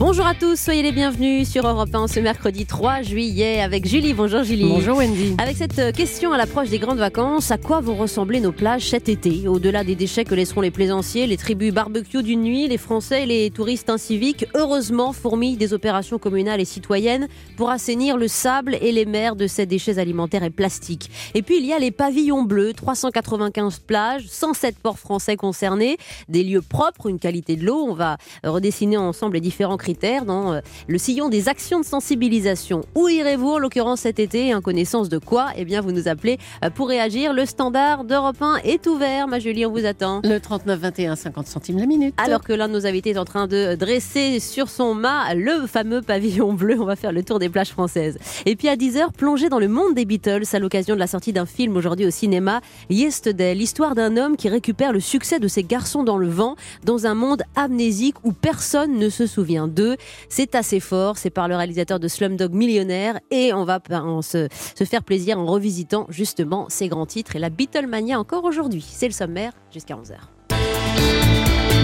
[0.00, 4.14] Bonjour à tous, soyez les bienvenus sur Europe 1 ce mercredi 3 juillet avec Julie.
[4.14, 4.66] Bonjour Julie.
[4.66, 5.34] Bonjour Wendy.
[5.36, 8.88] Avec cette euh, question à l'approche des grandes vacances, à quoi vont ressembler nos plages
[8.88, 9.46] cet été?
[9.46, 13.26] Au-delà des déchets que laisseront les plaisanciers, les tribus barbecue d'une nuit, les Français et
[13.26, 18.92] les touristes inciviques, heureusement fourmillent des opérations communales et citoyennes pour assainir le sable et
[18.92, 21.10] les mers de ces déchets alimentaires et plastiques.
[21.34, 25.98] Et puis il y a les pavillons bleus, 395 plages, 107 ports français concernés,
[26.30, 27.84] des lieux propres, une qualité de l'eau.
[27.86, 29.89] On va redessiner ensemble les différents critères
[30.26, 32.82] dans euh, le sillon des actions de sensibilisation.
[32.94, 36.38] Où irez-vous en l'occurrence cet été En connaissance de quoi Eh bien, vous nous appelez
[36.64, 37.32] euh, pour réagir.
[37.32, 39.28] Le standard d'Europe 1 est ouvert.
[39.28, 40.20] Ma Julie, on vous attend.
[40.24, 42.14] Le 39 21 50 centimes la minute.
[42.24, 45.66] Alors que l'un de nos invités est en train de dresser sur son mât le
[45.66, 48.18] fameux pavillon bleu, on va faire le tour des plages françaises.
[48.46, 51.32] Et puis à 10h, plonger dans le monde des Beatles à l'occasion de la sortie
[51.32, 55.62] d'un film aujourd'hui au cinéma, Yesterday, l'histoire d'un homme qui récupère le succès de ses
[55.62, 59.79] garçons dans le vent dans un monde amnésique où personne ne se souvient d'eux.
[60.28, 63.80] C'est assez fort, c'est par le réalisateur de Slumdog Millionnaire et on va
[64.22, 64.48] se,
[64.84, 68.84] faire plaisir en revisitant justement ces grands titres et la Beatlemania encore aujourd'hui.
[68.86, 70.16] C'est le sommaire jusqu'à 11h.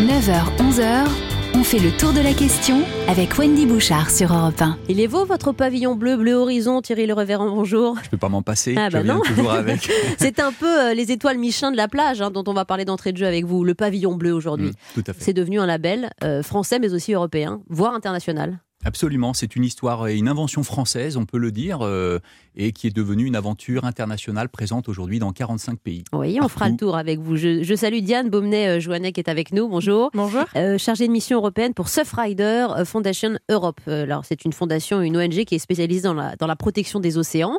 [0.06, 1.25] 9h, 11h.
[1.66, 4.78] On fait le tour de la question avec Wendy Bouchard sur Europe 1.
[4.88, 7.96] Il est beau votre pavillon bleu, bleu horizon, Thierry Le Révérend, bonjour.
[8.04, 9.20] Je peux pas m'en passer, Ah bah je viens non.
[9.22, 9.90] toujours avec.
[10.18, 12.84] C'est un peu euh, les étoiles Michelin de la plage hein, dont on va parler
[12.84, 14.68] d'entrée de jeu avec vous, le pavillon bleu aujourd'hui.
[14.68, 15.24] Mm, tout à fait.
[15.24, 18.60] C'est devenu un label euh, français mais aussi européen, voire international.
[18.84, 22.20] Absolument, c'est une histoire et une invention française, on peut le dire, euh,
[22.54, 26.04] et qui est devenue une aventure internationale présente aujourd'hui dans 45 pays.
[26.12, 26.86] Oui, on fera le Partout.
[26.86, 27.36] tour avec vous.
[27.36, 29.66] Je, je salue Diane Baumnet-Joannet qui est avec nous.
[29.66, 30.10] Bonjour.
[30.14, 30.44] Bonjour.
[30.54, 33.80] Euh, chargée de mission européenne pour Surfrider euh, Foundation Europe.
[33.88, 37.00] Euh, alors, c'est une fondation, une ONG qui est spécialisée dans la, dans la protection
[37.00, 37.58] des océans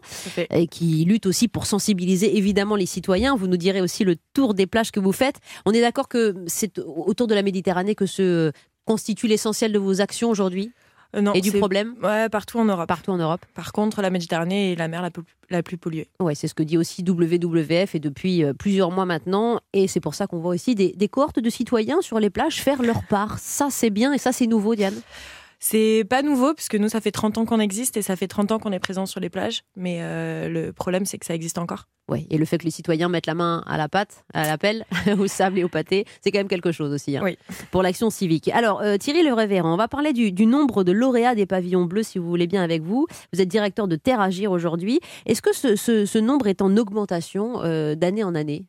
[0.52, 3.35] et qui lutte aussi pour sensibiliser évidemment les citoyens.
[3.35, 5.39] Vous nous direz aussi le tour des plages que vous faites.
[5.65, 8.53] On est d'accord que c'est autour de la Méditerranée que se
[8.86, 10.71] constitue l'essentiel de vos actions aujourd'hui?
[10.71, 10.86] Euh,
[11.19, 12.87] non, et du problème Ouais, partout en Europe.
[12.87, 13.45] partout en Europe.
[13.53, 16.07] Par contre, la Méditerranée est la mer la plus, la plus polluée.
[16.19, 19.59] Ouais, c'est ce que dit aussi WWF et depuis euh, plusieurs mois maintenant.
[19.73, 22.61] Et c'est pour ça qu'on voit aussi des, des cohortes de citoyens sur les plages
[22.61, 23.39] faire leur part.
[23.39, 24.95] Ça, c'est bien et ça, c'est nouveau, Diane?
[25.59, 28.51] C'est pas nouveau, puisque nous, ça fait 30 ans qu'on existe et ça fait 30
[28.51, 29.63] ans qu'on est présent sur les plages.
[29.75, 31.85] Mais euh, le problème, c'est que ça existe encore.
[32.09, 34.57] Ouais, et le fait que les citoyens mettent la main à la pâte, à la
[34.57, 34.85] pelle,
[35.19, 37.37] au sable et au pâté, c'est quand même quelque chose aussi hein, Oui.
[37.71, 38.47] pour l'action civique.
[38.49, 41.83] Alors, euh, Thierry Le Révérend, on va parler du, du nombre de lauréats des pavillons
[41.85, 43.07] bleus, si vous voulez bien, avec vous.
[43.33, 45.01] Vous êtes directeur de Terre Agir aujourd'hui.
[45.25, 48.67] Est-ce que ce, ce- ce nombre est en augmentation euh, d'année en année?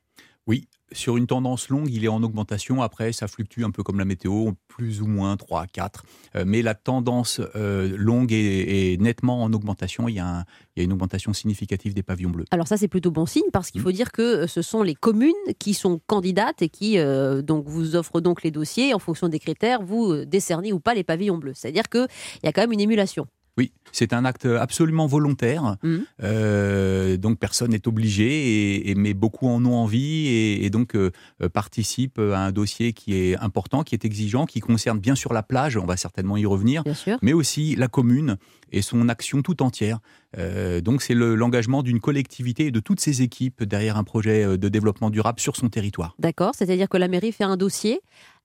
[0.48, 2.80] Oui, sur une tendance longue, il est en augmentation.
[2.80, 6.04] Après, ça fluctue un peu comme la météo, plus ou moins 3, 4.
[6.36, 10.08] Euh, mais la tendance euh, longue est, est nettement en augmentation.
[10.08, 10.44] Il y, a un-
[10.74, 12.46] il y a une augmentation significative des pavillons bleus.
[12.50, 13.84] Alors ça, c'est plutôt bon signe parce qu'il Mm.
[13.84, 17.66] faut dire que euh, ce sont les communes qui sont candidates et qui euh, donc
[17.68, 21.36] vous offrent donc les dossiers en fonction des critères, vous décernez ou pas les pavillons
[21.36, 21.52] bleus.
[21.54, 22.06] C'est-à-dire qu'il
[22.42, 23.26] y a quand même une émulation.
[23.58, 25.76] Oui, c'est un acte absolument volontaire.
[25.82, 26.04] Mhm.
[26.22, 30.94] Euh, donc personne n'est obligé, et, et- mais beaucoup en ont envie et, et donc
[30.94, 31.10] euh,
[31.52, 35.42] participent à un dossier qui est important, qui est exigeant, qui concerne bien sûr la
[35.42, 35.76] plage.
[35.76, 36.82] On va certainement y revenir.
[37.22, 38.36] Mais aussi la commune
[38.70, 39.98] et son action tout entière.
[40.36, 44.56] Euh, donc c'est le- l'engagement d'une collectivité et de toutes ses équipes derrière un projet
[44.56, 46.14] de développement durable sur son territoire.
[46.18, 46.52] D'accord.
[46.54, 48.00] C'est-à-dire que la mairie fait un dossier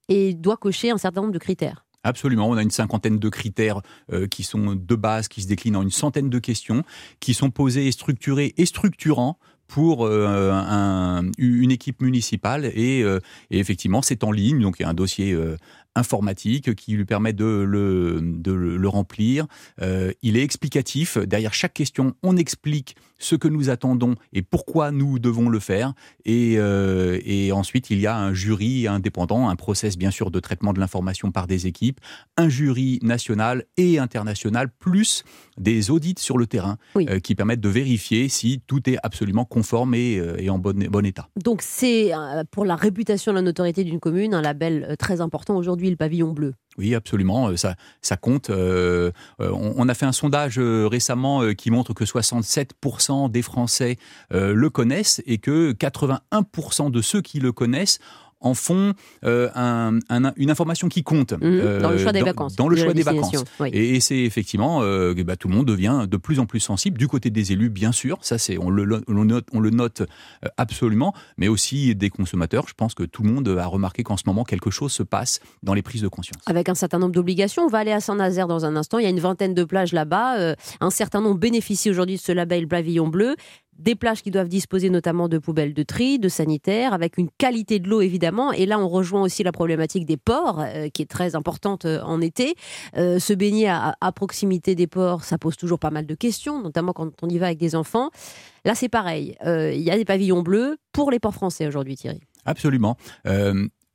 [0.09, 1.85] et doit cocher un certain nombre de critères.
[2.03, 3.81] Absolument, on a une cinquantaine de critères
[4.11, 6.83] euh, qui sont de base, qui se déclinent en une centaine de questions,
[7.21, 9.37] qui sont posées et structurées et structurants
[9.69, 12.65] pour euh, un- une équipe municipale.
[12.75, 13.19] Et, euh,
[13.51, 15.55] et effectivement c'est en ligne donc il y a un dossier euh,
[15.95, 19.45] informatique qui lui permet de le, de le remplir.
[19.81, 21.17] Euh, il est explicatif.
[21.17, 25.93] Derrière chaque question, on explique ce que nous attendons et pourquoi nous devons le faire.
[26.25, 30.39] Et, euh, et ensuite, il y a un jury indépendant, un process bien sûr de
[30.39, 31.99] traitement de l'information par des équipes,
[32.37, 35.23] un jury national et international, plus
[35.57, 37.05] des audits sur le terrain Oui.
[37.09, 41.05] euh, qui permettent de vérifier si tout est absolument conforme et, et en bon, bon
[41.05, 41.29] état.
[41.41, 42.11] Donc c'est
[42.51, 46.31] pour la réputation et la notoriété d'une commune un label très important aujourd'hui, le pavillon
[46.31, 46.53] bleu.
[46.77, 48.49] Oui, absolument, euh, ça, ça compte.
[48.49, 53.97] Euh, euh, on, a fait un sondage récemment qui montre que 67% des Français
[54.31, 57.99] le connaissent et que 81% de ceux qui le connaissent
[58.43, 58.93] en font
[59.25, 61.39] euh, un- un- une information qui compte Mhm.
[61.43, 62.55] euh, dans le choix des dans- vacances.
[62.55, 63.43] Dans le de choix des vacances.
[63.59, 63.69] Oui.
[63.73, 66.59] Et, et c'est effectivement, euh, que, bah, tout le monde devient de plus en plus
[66.59, 68.17] sensible du côté des élus, bien sûr.
[68.21, 72.65] Ça, c'est on le, on note, on le note euh, absolument, mais aussi des consommateurs.
[72.67, 75.39] Je pense que tout le monde a remarqué qu'en ce moment quelque chose se passe
[75.63, 76.41] dans les prises de conscience.
[76.45, 77.63] Avec un certain nombre d'obligations.
[77.63, 78.99] On va aller à Saint-Nazaire dans un instant.
[78.99, 80.55] Il y a une vingtaine de plages là-bas.
[80.81, 83.35] Un certain nombre bénéficient aujourd'hui de ce label Pavillon Bleu.
[83.79, 87.79] Des plages qui doivent disposer notamment de poubelles de tri, de sanitaires, avec une qualité
[87.79, 88.51] de l'eau évidemment.
[88.51, 92.01] Et là, on rejoint aussi la problématique des ports, euh, qui est très importante euh,
[92.03, 92.55] en été.
[92.97, 96.61] Euh, se baigner à, à, proximité des ports, ça pose toujours pas mal de questions,
[96.61, 98.09] notamment quand on y va avec des enfants.
[98.65, 99.35] Là, c'est pareil.
[99.45, 102.21] Il y a des pavillons bleus pour les ports français aujourd'hui, Thierry.
[102.45, 102.97] Absolument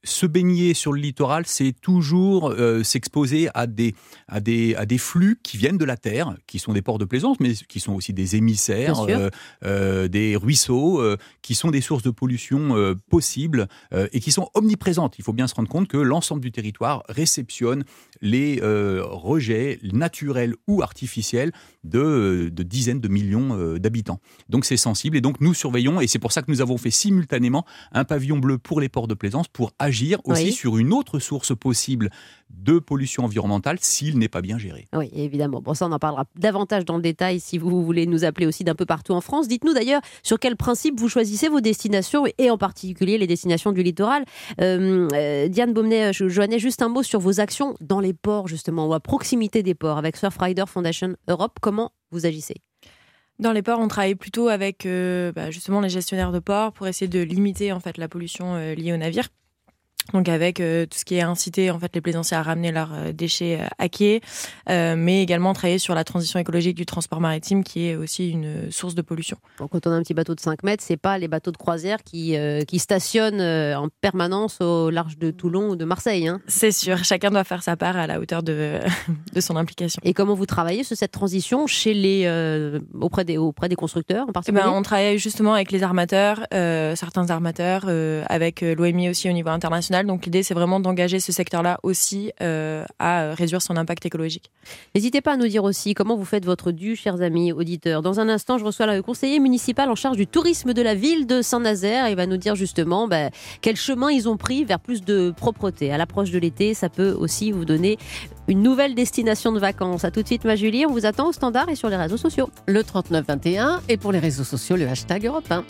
[0.08, 3.94] se baigner sur le littoral, c'est toujours euh, s'exposer à des,
[4.26, 7.05] à, des, à des flux qui viennent de la terre, qui sont des ports de
[7.05, 9.28] plaisance, mais qui sont aussi des émissaires, euh,
[9.64, 11.02] euh, des ruisseaux,
[11.43, 13.69] qui sont des sources de pollution possibles
[14.12, 15.19] et qui sont omniprésentes.
[15.19, 17.84] Il faut bien se rendre compte que l'ensemble du territoire réceptionne
[18.20, 21.52] les rejets naturels ou artificiels
[21.84, 24.20] de, de dizaines de millions d'habitants.
[24.49, 26.90] Donc c'est sensible et donc nous surveillons et c'est pour ça que nous avons fait
[26.90, 31.18] simultanément un pavillon bleu pour les ports de plaisance pour agir aussi sur une autre
[31.18, 32.10] source possible
[32.50, 34.88] de pollution environnementale s'il n'est pas bien géré.
[34.94, 35.60] Oui, évidemment.
[35.60, 38.64] Bon, ça, on en parlera davantage dans le détail si vous voulez nous appeler aussi
[38.64, 39.48] d'un peu partout en France.
[39.48, 43.82] Dites-nous d'ailleurs sur quel principe vous choisissez vos destinations et en particulier les destinations du
[43.82, 44.24] littoral.
[44.60, 48.86] Euh, euh, Diane Baumnet, Joannet, juste un mot sur vos actions dans les ports, justement,
[48.86, 51.58] ou à proximité des ports avec Surfrider Foundation Europe.
[51.60, 52.56] Comment vous agissez?
[53.38, 56.88] Dans les ports, on travaille plutôt avec euh, bah, justement les gestionnaires de ports pour
[56.88, 59.28] essayer de limiter en fait la pollution liée aux navires
[60.12, 62.93] donc avec euh, tout ce qui est incité en fait les plaisanciers à ramener leurs
[62.94, 64.20] euh, déchets euh, à quai,
[64.69, 68.94] mais également travailler sur la transition écologique du transport maritime qui est aussi une source
[68.94, 69.37] de pollution.
[69.58, 71.56] Donc quand on a un petit bateau de 5 mètres, c'est pas les bateaux de
[71.56, 76.28] croisière qui, qui stationnent en permanence au large de Toulon ou de Marseille.
[76.28, 76.40] Hein.
[76.46, 78.78] C'est sûr, chacun doit faire sa part à la hauteur de,
[79.32, 80.00] de son implication.
[80.04, 82.28] Et comment vous travaillez sur cette transition chez les,
[83.00, 84.62] auprès, des, auprès des constructeurs en eh ben, particulier?
[84.62, 87.87] ben, On travaille justement avec les armateurs, certains armateurs,
[88.28, 92.84] avec l'OMI aussi au niveau international donc l'idée, c'est vraiment d'engager ce secteur-là aussi euh,
[92.98, 94.50] à réduire son impact écologique.
[94.94, 98.02] N'hésitez pas à nous dire aussi comment vous faites votre dû, chers amis auditeurs.
[98.02, 101.26] Dans un instant, je reçois le conseiller municipal en charge du tourisme de la ville
[101.26, 102.08] de Saint-Nazaire.
[102.08, 103.30] Il va nous dire justement ben,
[103.60, 105.92] quel chemin ils ont pris vers plus de propreté.
[105.92, 107.98] À l'approche de l'été, ça peut aussi vous donner
[108.48, 110.04] une nouvelle destination de vacances.
[110.04, 110.86] À tout de suite, ma Julie.
[110.86, 112.50] On vous attend au standard et sur les réseaux sociaux.
[112.66, 115.64] Le 3921 et pour les réseaux sociaux, le hashtag Europe 1.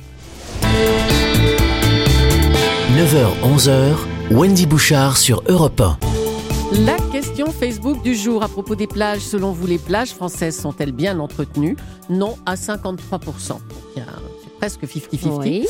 [2.97, 5.99] 9h-11h, Wendy Bouchard sur Europe 1.
[6.85, 9.23] La question Facebook du jour à propos des plages.
[9.23, 11.77] Selon vous, les plages françaises sont-elles bien entretenues?
[12.11, 13.59] Non à 53%
[14.59, 15.69] presque 50-50.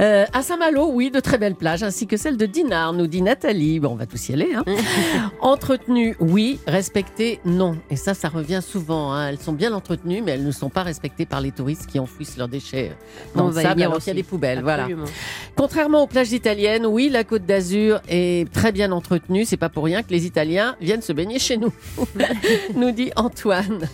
[0.00, 3.22] Euh, à Saint-Malo, oui, de très belles plages, ainsi que celle de Dinard, nous dit
[3.22, 3.80] Nathalie.
[3.80, 4.54] Bon, on va tous y aller.
[4.54, 4.64] Hein.
[5.40, 6.60] entretenues, oui.
[6.66, 7.76] Respectées, non.
[7.90, 9.12] Et ça, ça revient souvent.
[9.12, 9.28] Hein.
[9.30, 12.36] Elles sont bien entretenues, mais elles ne sont pas respectées par les touristes qui enfouissent
[12.36, 12.92] leurs déchets
[13.34, 14.60] dans on le sable alors qu'il y a des poubelles.
[14.62, 14.86] Voilà.
[15.56, 19.44] Contrairement aux plages italiennes, oui, la Côte d'Azur est très bien entretenue.
[19.44, 21.72] C'est pas pour rien que les Italiens viennent se baigner chez nous,
[22.76, 23.88] nous dit Antoine.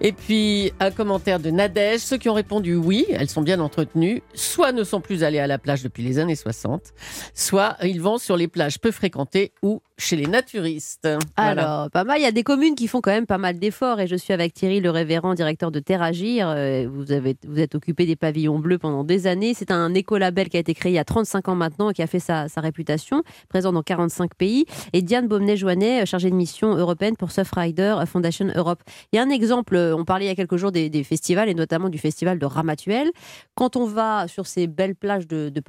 [0.00, 2.00] Et puis, un commentaire de Nadège.
[2.00, 5.46] Ceux qui ont répondu oui, elles sont bien entretenus, soit ne sont plus allés à
[5.46, 6.92] la plage depuis les années 60,
[7.34, 11.08] soit ils vont sur les plages peu fréquentées ou chez les naturistes.
[11.36, 12.18] Alors, pas mal.
[12.18, 14.00] Il y a des communes qui font quand même pas mal d'efforts.
[14.00, 16.48] Et je suis avec Thierry, le révérend directeur de Terragir.
[16.48, 19.54] Euh, vous, avez, vous êtes occupé des pavillons bleus pendant des années.
[19.54, 22.02] C'est un écolabel qui a été créé il y a 35 ans maintenant et qui
[22.02, 24.66] a fait sa, réputation, présent dans 45 pays.
[24.92, 28.82] Et Diane Baumnet-Joannet, chargée de mission européenne pour Surfrider Foundation Europe.
[29.12, 31.54] Il y a un exemple, on parlait il y a quelques jours des, festivals et
[31.54, 33.10] notamment du festival de Ramatuel.
[33.54, 35.60] Quand on va sur ces belles plages de, de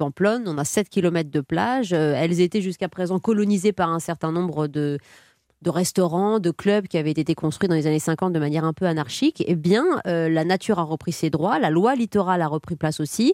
[0.46, 1.92] on a 7 km de plage.
[1.92, 4.98] Euh, elles étaient jusqu'à présent colonisées par un certain un nombre de,
[5.62, 8.72] de restaurants, de clubs qui avaient été construits dans les années 50 de manière un
[8.72, 12.48] peu anarchique, eh bien, euh, la nature a repris ses droits, la loi littorale a
[12.48, 13.32] repris place aussi.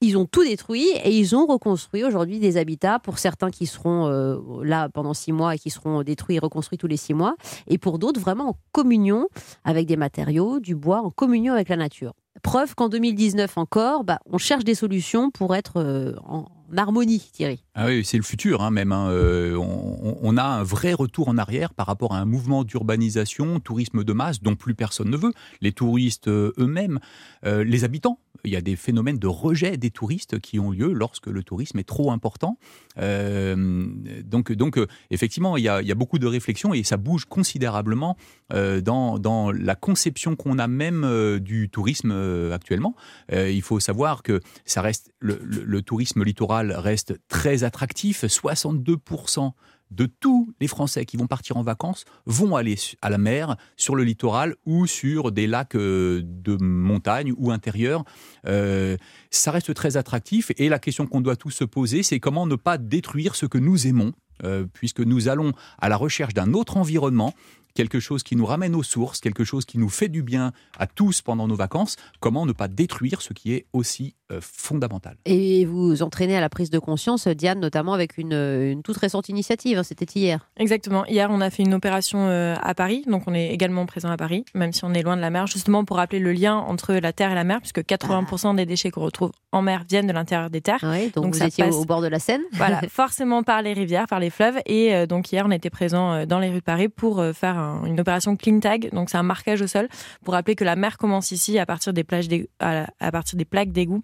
[0.00, 4.06] Ils ont tout détruit et ils ont reconstruit aujourd'hui des habitats pour certains qui seront
[4.06, 7.36] euh, là pendant six mois et qui seront détruits et reconstruits tous les six mois,
[7.68, 9.28] et pour d'autres vraiment en communion
[9.62, 12.12] avec des matériaux, du bois, en communion avec la nature.
[12.42, 17.62] Preuve qu'en 2019 encore, bah, on cherche des solutions pour être euh, en, harmonie, Thierry.
[17.74, 18.92] Ah oui, c'est le futur hein, même.
[18.92, 19.08] Hein.
[19.10, 24.04] Euh, on, a un vrai retour en arrière par rapport à un mouvement d'urbanisation, tourisme
[24.04, 25.32] de masse dont plus personne ne veut.
[25.60, 27.00] Les touristes euh, eux-mêmes,
[27.44, 28.20] euh, les habitants.
[28.44, 31.78] Il y a des phénomènes de rejet des touristes qui ont lieu lorsque le tourisme
[31.78, 32.58] est trop important.
[32.96, 34.78] donc, donc
[35.10, 38.18] effectivement, il y, a, beaucoup de réflexions et ça bouge considérablement
[38.50, 42.12] dans, dans, la conception qu'on a même du tourisme
[42.52, 42.94] actuellement.
[43.32, 48.24] il faut savoir que ça reste le tourisme littoral reste très attractif.
[48.24, 49.52] 62%
[49.90, 53.94] de tous les Français qui vont partir en vacances vont aller à la mer, sur
[53.94, 58.04] le littoral ou sur des lacs euh, de montagne ou intérieurs.
[58.46, 58.96] Euh,
[59.30, 62.56] ça reste très attractif et la question qu'on doit tous se poser, c'est comment ne
[62.56, 64.12] pas détruire ce que nous aimons,
[64.42, 67.34] euh, puisque nous allons à la recherche d'un autre environnement
[67.74, 70.86] quelque chose qui nous ramène aux sources, quelque chose qui nous fait du bien à
[70.86, 75.16] tous pendant nos vacances, comment ne pas détruire ce qui est aussi euh, fondamental?
[75.24, 79.28] Et vous entraînez à la prise de conscience, Diane, notamment avec une, une toute récente
[79.28, 80.48] initiative, hein, c'était hier.
[80.56, 84.08] Exactement, hier on a fait une opération euh, à Paris, donc on est également présent
[84.08, 86.56] à Paris, même si on est loin de la mer, justement pour rappeler le lien
[86.56, 90.06] entre la terre et la mer, puisque 80% des déchets qu'on retrouve en mer viennent
[90.06, 90.80] de l'intérieur des terres.
[90.82, 94.20] Oui, donc, vous étiez au bord de la Seine Voilà, forcément par les rivières, par
[94.20, 97.24] les fleuves, et euh, donc hier on était présent dans les rues de Paris pour
[97.34, 99.88] faire une opération clean tag, donc c'est un marquage au sol,
[100.24, 102.28] pour rappeler que la mer commence ici à partir des, plages
[102.60, 104.02] à, partir des plaques d'égout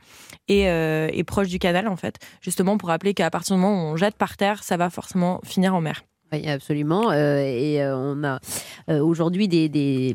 [0.49, 3.75] et euh, est proche du canal en fait, justement pour rappeler qu'à partir du moment
[3.75, 6.02] où on jette par terre, ça va forcément finir en mer.
[6.32, 7.10] Oui, absolument.
[7.10, 8.38] Euh, et euh, on a
[9.00, 10.14] aujourd'hui des,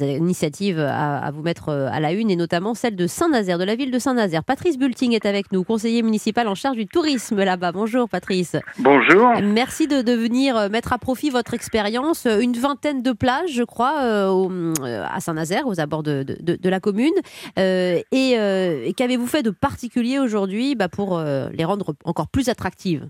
[0.00, 3.90] initiatives à, vous mettre à la une, et notamment celle de Saint-Nazaire, de la ville
[3.90, 4.44] de Saint-Nazaire.
[4.44, 7.72] Patrice Bulting est avec nous, conseiller municipal en charge du tourisme là-bas.
[7.72, 8.56] Bonjour Patrice.
[8.78, 9.28] Bonjour.
[9.42, 12.26] Merci de, de venir mettre à profit votre expérience.
[12.26, 17.14] Une vingtaine de plages, je crois, à Saint-Nazaire, aux abords de, de, la commune.
[17.56, 23.08] et, et qu'avez-vous fait de particulier aujourd'hui bah, pour les rendre encore plus attractives?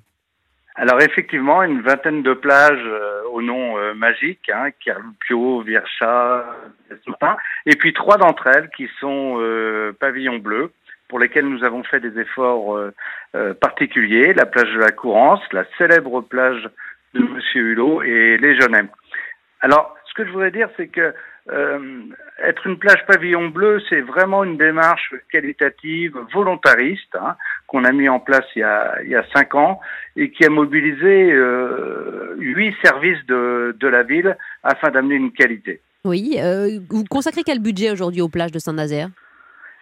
[0.79, 6.47] Alors effectivement, une vingtaine de plages euh, au nom euh, magique, hein, Carlupio, Vircha,
[7.67, 10.71] et puis trois d'entre elles qui sont euh, pavillons bleus,
[11.09, 12.79] pour lesquelles nous avons fait des efforts
[13.61, 16.69] particuliers, la plage de la Courance, la célèbre plage
[17.15, 18.91] de Monsieur Hulot et les Jeunets.
[19.63, 21.15] Alors, ce que je voudrais dire, c'est que
[21.51, 22.03] euh,
[22.47, 27.37] être une plage pavillon bleu, c'est vraiment une démarche qualitative, volontariste, hein,
[27.67, 29.81] qu'on a mis en place il y a, il y a cinq ans
[30.17, 35.81] et qui a mobilisé euh, huit services de, de la ville afin d'amener une qualité.
[36.05, 39.09] Oui, euh, vous consacrez quel budget aujourd'hui aux plages de Saint-Nazaire?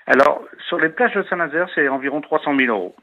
[0.07, 2.95] Alors, sur les plages de Saint-Nazaire, c'est environ 300 000 euros.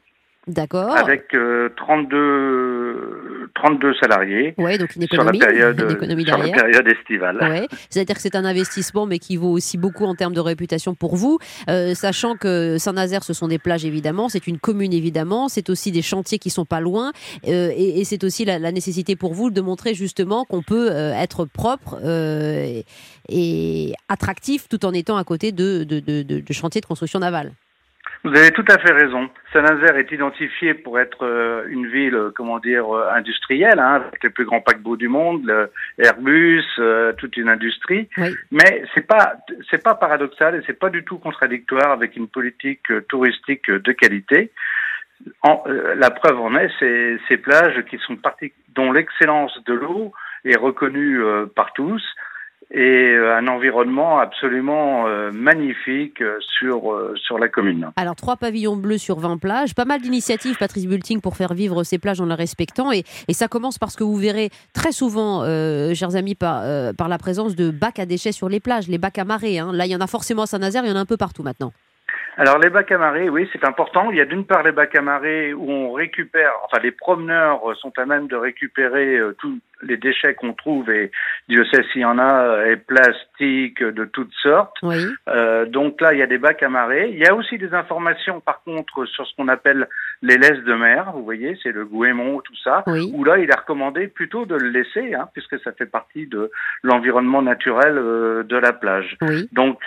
[0.46, 0.96] D'accord.
[0.96, 1.34] Avec
[1.76, 3.23] 32,
[3.54, 4.54] 32 salariés.
[4.58, 6.46] Oui, donc une économie, sur la période, une économie derrière.
[6.46, 7.38] Sur la période estivale.
[7.40, 7.66] Ouais.
[7.88, 11.16] C'est-à-dire que c'est un investissement, mais qui vaut aussi beaucoup en termes de réputation pour
[11.16, 11.38] vous.
[11.68, 15.92] Euh, sachant que Saint-Nazaire, ce sont des plages évidemment, c'est une commune évidemment, c'est aussi
[15.92, 17.12] des chantiers qui sont pas loin,
[17.46, 20.90] euh, et, et c'est aussi la, la, nécessité pour vous de montrer justement qu'on peut
[20.90, 22.84] euh, être propre euh, et,
[23.28, 27.52] et, attractif tout en étant à côté de, de, de, de chantiers de construction navale.
[28.24, 29.28] Vous avez tout à fait raison.
[29.52, 34.24] Saint-Nazaire est identifié pour être euh, une ville, euh, comment dire, euh, industrielle, hein, avec
[34.24, 36.64] les plus grands paquebots du monde, le Airbus,
[37.18, 38.08] toute une industrie.
[38.50, 39.34] Mais c'est pas,
[39.70, 44.50] c'est pas paradoxal et c'est pas du tout contradictoire avec une politique touristique de qualité.
[45.42, 50.12] En, la preuve en est, c'est ces plages qui sont parties, dont l'excellence de l'eau
[50.46, 51.20] est reconnue
[51.54, 52.02] par tous
[52.74, 57.90] et euh, un environnement absolument euh, magnifique euh, sur, sur la commune.
[57.96, 61.84] Alors, trois pavillons bleus sur 20 plages, pas mal d'initiatives, Patrice Bulting, pour faire vivre
[61.84, 62.90] ces plages en les respectant.
[62.92, 65.44] Et, et ça commence parce que vous verrez très souvent,
[65.94, 66.62] chers amis, par,
[66.94, 69.58] par la présence de bacs à déchets sur les plages, les bacs à marée.
[69.58, 69.70] Hein.
[69.72, 71.42] Là, il y en a forcément à Saint-Nazaire, il y en a un peu partout
[71.42, 71.72] maintenant.
[72.36, 74.10] Alors les bacs à marée, oui, c'est important.
[74.10, 77.60] Il y a d'une part les bacs à marée où on récupère, enfin les promeneurs
[77.76, 81.10] sont à même de récupérer euh, tous les déchets qu'on trouve et
[81.48, 84.76] Dieu sait s'il y en a, euh, et plastique de toutes sortes.
[84.82, 84.96] Oui.
[85.28, 87.10] Euh, donc là, il y a des bacs à marée.
[87.12, 89.88] Il y a aussi des informations par contre sur ce qu'on appelle
[90.22, 91.12] les laisses de mer.
[91.14, 92.82] Vous voyez, c'est le goémon, tout ça.
[92.86, 93.12] Oui.
[93.14, 96.50] Où là, il est recommandé plutôt de le laisser, hein, puisque ça fait partie de
[96.82, 99.16] l'environnement naturel euh, de la plage.
[99.22, 99.48] Oui.
[99.52, 99.78] Donc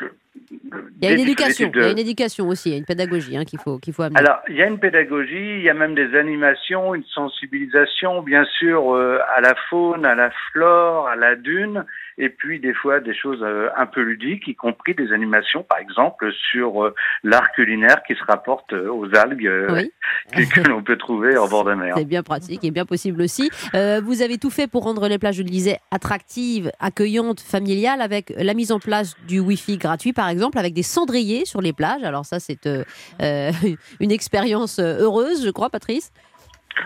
[1.01, 2.86] il y a une éducation, il y a une éducation aussi, il y a une
[2.86, 4.20] pédagogie hein, qu'il faut, qu'il faut amener.
[4.20, 8.46] Alors, il y a une pédagogie, il y a même des animations, une sensibilisation, bien
[8.58, 11.86] sûr, euh, à la faune, à la flore, à la dune,
[12.17, 15.79] et puis des fois des choses euh, un peu ludiques, y compris des animations, par
[15.79, 19.41] exemple, sur euh, l'art culinaire qui se rapporte aux algues
[20.31, 21.95] que, l'on peut trouver en bord de mer.
[21.97, 23.50] C'est bien pratique et bien possible aussi.
[23.74, 28.33] vous avez tout fait pour rendre les plages, je le disais, attractives, accueillantes, familiales, avec
[28.38, 32.03] la mise en place du Wi-Fi gratuit, par exemple, avec des cendriers sur les plages.
[32.03, 32.83] Alors ça, c'est euh,
[33.21, 33.51] euh,
[34.00, 36.12] une expérience euh, heureuse, je crois, Patrice.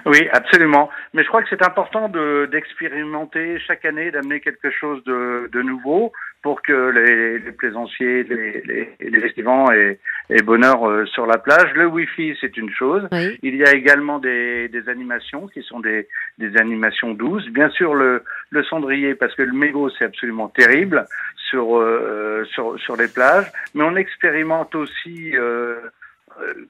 [0.05, 0.89] Oui, absolument.
[1.13, 2.09] Mais je crois que c'est important
[2.51, 8.61] d'expérimenter chaque année, d'amener quelque chose de, de, nouveau pour que les, les plaisanciers, les,
[8.61, 11.71] les, les estivants aient, aient, bonheur euh, sur la plage.
[11.75, 13.07] Le Wi-Fi, c'est une chose.
[13.11, 13.37] Oui.
[13.43, 16.07] Il y a également des, des, animations qui sont des,
[16.39, 17.47] des animations douces.
[17.49, 21.05] Bien sûr, le, le cendrier, parce que le mégot, c'est absolument terrible
[21.49, 23.51] sur, euh, sur, sur les plages.
[23.75, 25.35] Mais on expérimente aussi...
[25.35, 25.79] Euh,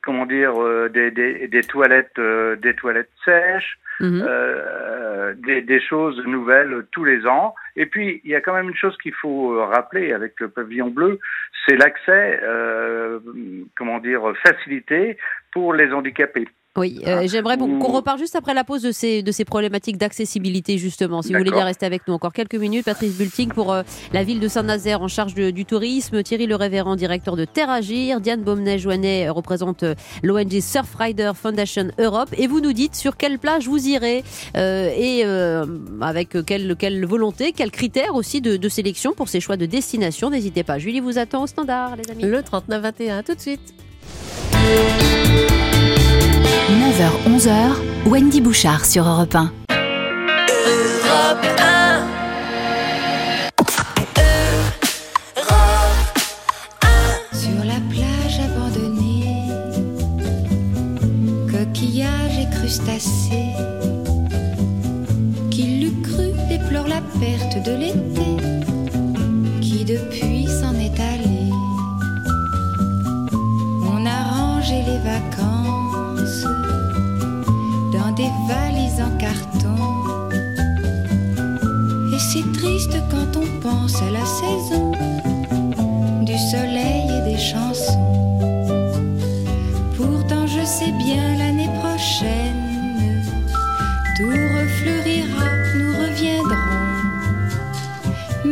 [0.01, 4.23] comment dire, euh, des, des, des, toilettes, euh, des toilettes sèches, Mhm.
[4.27, 7.53] euh, des, des, choses nouvelles tous les ans.
[7.75, 10.89] Et puis, il y a quand même une chose qu'il faut rappeler avec le pavillon
[10.89, 11.19] bleu,
[11.67, 13.19] c'est l'accès, euh,
[13.77, 15.17] comment dire, facilité
[15.51, 16.47] pour les handicapés.
[16.77, 20.77] Oui, euh, j'aimerais qu'on repart juste après la pause de ces, de ces problématiques d'accessibilité,
[20.77, 21.21] justement.
[21.21, 24.23] Si vous voulez bien rester avec nous encore quelques minutes, Patrice Bulting pour euh, la
[24.23, 28.41] ville de Saint-Nazaire en charge du tourisme, Thierry Le Révérend, directeur de Terre Agir, Diane
[28.43, 29.83] Baumnet-Joannet euh, représente
[30.23, 32.29] l'ONG Surfrider Foundation Europe.
[32.37, 34.23] Et vous nous dites sur quelle plage vous irez
[34.55, 35.23] et
[35.99, 40.29] avec quelle, quelle volonté, quels critères aussi de, de sélection pour ces choix de destination.
[40.29, 40.79] N'hésitez pas.
[40.79, 42.23] Julie vous attend au standard, les amis.
[42.23, 43.73] Le 39-21, tout de suite.
[46.51, 49.51] 9h-11h, Wendy Bouchard sur Europe 1.
[51.07, 52.01] Europe 1.
[57.33, 59.47] Sur la plage abandonnée,
[61.49, 63.53] coquillages et crustacés,
[65.49, 68.37] qui l'eût cru déplore la perte de l'été,
[69.61, 71.49] qui depuis s'en est allé.
[73.85, 75.60] On a rangé les vacances
[78.21, 79.77] des valises en carton.
[82.13, 84.91] Et c'est triste quand on pense à la saison
[86.29, 88.09] du soleil et des chansons.
[89.97, 92.61] Pourtant, je sais bien l'année prochaine,
[94.17, 95.49] tout refleurira,
[95.79, 96.89] nous reviendrons.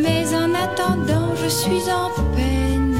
[0.03, 2.95] Mais en attendant, je suis en peine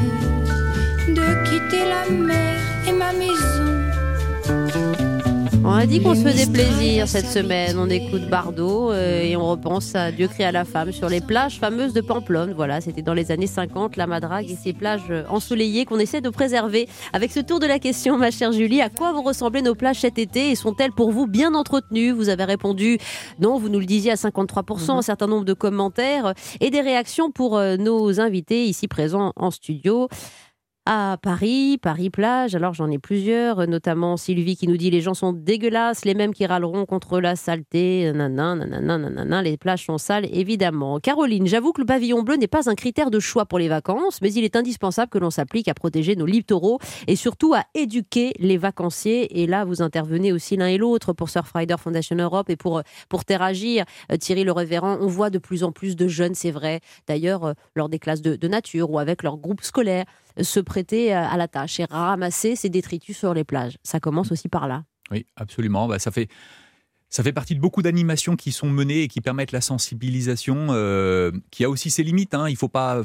[1.18, 3.69] de quitter la mer et ma maison.
[5.72, 7.78] On a dit qu'on se faisait plaisir cette semaine.
[7.78, 11.22] On écoute Bardot euh, et on repense à Dieu crie à la femme sur les
[11.22, 12.54] plages fameuses de Pamplonne.
[12.54, 16.30] Voilà, c'était dans les années 50, la Madrague et ces plages ensoleillées qu'on essaie de
[16.32, 16.90] préserver.
[17.14, 20.00] Avec ce tour de la question, ma chère Julie, à quoi vont ressembler nos plages
[20.00, 22.14] cet été et sont-elles pour vous bien entretenues?
[22.14, 22.98] Vous avez répondu
[23.38, 27.30] non, vous nous le disiez à 53%, un certain nombre de commentaires et des réactions
[27.30, 30.10] pour euh, nos invités ici présents en studio
[30.92, 32.56] à Paris, Paris plage.
[32.56, 36.34] Alors j'en ai plusieurs, notamment Sylvie qui nous dit les gens sont dégueulasses, les mêmes
[36.34, 41.00] qui râleront contre la saleté, nanana, nanana, nanana, les plages sont sales évidemment.
[41.00, 44.20] Caroline, j'avoue que le pavillon bleu n'est pas un critère de choix pour les vacances,
[44.24, 48.34] mais il est indispensable que l'on s'applique à protéger nos littoraux et surtout à éduquer
[48.40, 49.44] les vacanciers.
[49.44, 53.26] Et là, vous intervenez aussi l'un et l'autre pour Surfrider Foundation Europe et pour pour
[53.26, 53.86] Terragir.
[54.12, 56.80] Euh, Thierry Le Révérend, on voit de plus en plus de jeunes, c'est vrai.
[57.08, 60.06] D'ailleurs, euh, lors des classes de, de nature ou avec leur groupe scolaire
[60.42, 63.78] se prêter à la tâche et ramasser ces détritus sur les plages.
[63.84, 64.84] Ça commence aussi par là.
[65.12, 65.88] Oui, absolument.
[65.88, 66.28] Bah, ça fait.
[67.12, 71.32] Ça fait partie de beaucoup d'animations qui sont menées et qui permettent la sensibilisation, euh,
[71.50, 72.36] qui a aussi ses limites.
[72.36, 72.48] Hein.
[72.50, 73.02] Il ne faut pas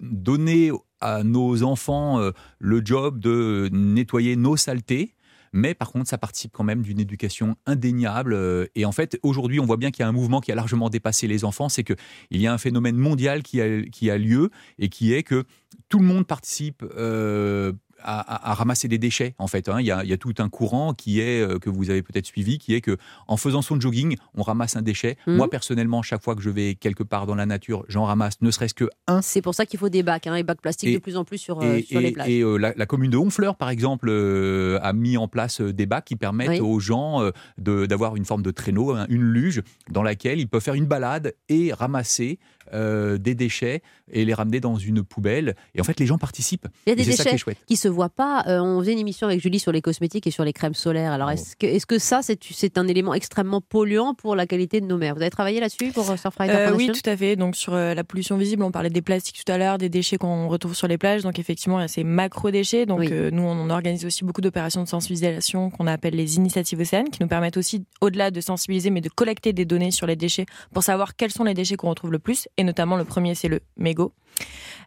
[0.00, 0.70] donner
[1.02, 5.14] à nos enfants euh, le job de nettoyer nos saletés.
[5.52, 8.32] Mais par contre, ça participe quand même d'une éducation indéniable.
[8.34, 10.54] euh, Et en fait, aujourd'hui, on voit bien qu'il y a un mouvement qui a
[10.54, 11.68] largement dépassé les enfants.
[11.68, 11.96] C'est qu'il
[12.30, 15.44] y a un phénomène mondial qui a, lieu et qui est que
[15.88, 19.34] tout le monde participe euh, à, ramasser des déchets.
[19.38, 19.80] En fait, hein.
[19.80, 22.02] il, y a, il y a tout un courant qui est euh, que vous avez
[22.02, 25.16] peut-être suivi, qui est que en faisant son jogging, on ramasse un déchet.
[25.26, 25.36] Mhm.
[25.36, 28.50] Moi personnellement, chaque fois que je vais quelque part dans la nature, j'en ramasse ne
[28.50, 29.22] serait-ce que un.
[29.22, 31.24] C'est pour ça qu'il faut des bacs, hein, les bacs plastiques Et- de plus en
[31.24, 32.28] plus sur, euh, Et, sur les plages.
[32.28, 35.72] et, euh, la, la commune de Honfleur, par exemple, euh, a mis en place euh,
[35.72, 36.60] des bacs qui permettent Oui.
[36.60, 40.62] aux gens euh, d'avoir une forme de traîneau, hein, une luge, dans laquelle ils peuvent
[40.62, 42.38] faire une balade et ramasser
[42.72, 45.54] euh, des déchets et les ramener dans une poubelle.
[45.74, 46.66] Et en fait, les gens participent.
[46.86, 47.58] Il y a des Et c'est ça qui est déchets chouette.
[47.66, 48.44] qui se voient pas.
[48.46, 51.12] Euh, on faisait une émission avec Julie sur les cosmétiques et sur les crèmes solaires.
[51.12, 51.32] Alors, Oh.
[51.32, 54.86] est-ce que, est-ce que ça, c'est, c'est un élément extrêmement polluant pour la qualité de
[54.86, 57.36] nos mers Vous avez travaillé là-dessus pour euh, Surfrider Euh, oui, tout à fait.
[57.36, 60.16] Donc sur euh, la pollution visible, on parlait des plastiques tout à l'heure, des déchets
[60.16, 61.22] qu'on retrouve sur les plages.
[61.22, 62.86] Donc effectivement, il y a ces macro-déchets.
[62.86, 63.08] Donc Oui.
[63.12, 67.20] euh, nous, on organise aussi beaucoup d'opérations de sensibilisation qu'on appelle les initiatives océanes, qui
[67.22, 70.82] nous permettent aussi, au-delà de sensibiliser, mais de collecter des données sur les déchets pour
[70.82, 72.48] savoir quels sont les déchets qu'on retrouve le plus.
[72.58, 74.12] Et notamment, le premier, c'est le mégot.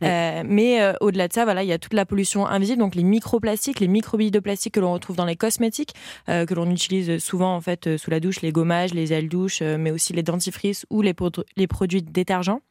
[0.03, 2.95] Euh, mais euh, au-delà de ça, voilà, il y a toute la pollution invisible, donc
[2.95, 5.93] les microplastiques, les microbilles de plastique que l'on retrouve dans les cosmétiques,
[6.29, 9.61] euh, que l'on utilise souvent en fait sous la douche, les gommages, les ailes douches,
[9.61, 11.13] mais aussi les dentifrices ou les,
[11.55, 12.61] les produits détergents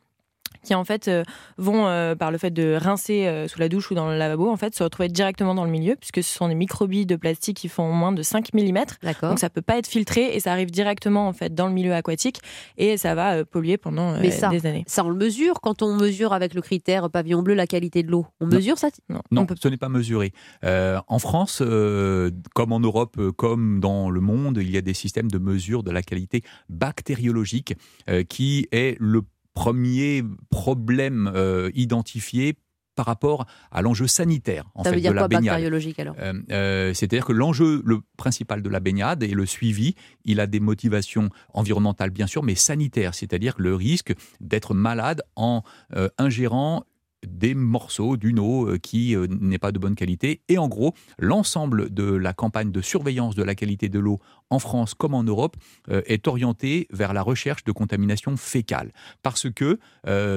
[0.63, 1.23] qui en fait euh,
[1.57, 4.51] vont euh, par le fait de rincer euh, sous la douche ou dans le lavabo
[4.51, 7.57] en fait se retrouver directement dans le milieu puisque ce sont des microbilles de plastique
[7.57, 8.85] qui font moins de 5 mm
[9.23, 11.95] donc ça peut pas être filtré et ça arrive directement en fait dans le milieu
[11.95, 12.41] aquatique
[12.77, 14.85] et ça va polluer pendant Mais ça, des années.
[14.87, 18.11] Ça, on le mesure quand on mesure avec le critère pavillon bleu la qualité de
[18.11, 18.27] l'eau.
[18.41, 18.57] On Non.
[18.57, 20.33] mesure ça Non, Non, on peut ce n'est pas mesuré.
[20.65, 24.95] Euh, en France, euh, comme en Europe, comme dans le monde, il y a des
[24.95, 27.75] systèmes de mesure de la qualité bactériologique
[28.09, 29.23] euh, qui est le
[29.55, 32.57] premier problème euh, identifié
[32.97, 35.63] par rapport à l'enjeu sanitaire en Ça fait, veut dire de la baignade.
[35.99, 36.15] alors?
[36.19, 40.47] Euh, euh, C'est-à-dire que l'enjeu le principal de la baignade et le suivi, il a
[40.47, 45.63] des motivations environnementales bien sûr, mais sanitaires, c'est-à-dire que le risque d'être malade en
[45.97, 46.85] euh, ingérant
[47.27, 50.41] des morceaux d'une eau qui n'est pas de bonne qualité.
[50.49, 54.19] Et en gros, l'ensemble de la campagne de surveillance de la qualité de l'eau
[54.51, 55.57] en France comme en Europe
[55.89, 58.93] est orientée vers la recherche de contamination fécale.
[59.23, 59.79] Parce que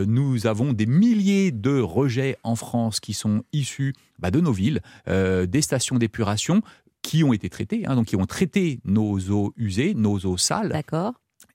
[0.05, 4.81] nous avons des milliers de rejets en France qui sont issus bah, de nos villes,
[5.07, 6.61] des stations d'épuration
[7.03, 10.71] qui ont été traités, hein, donc qui ont traité nos eaux usées, nos eaux sales.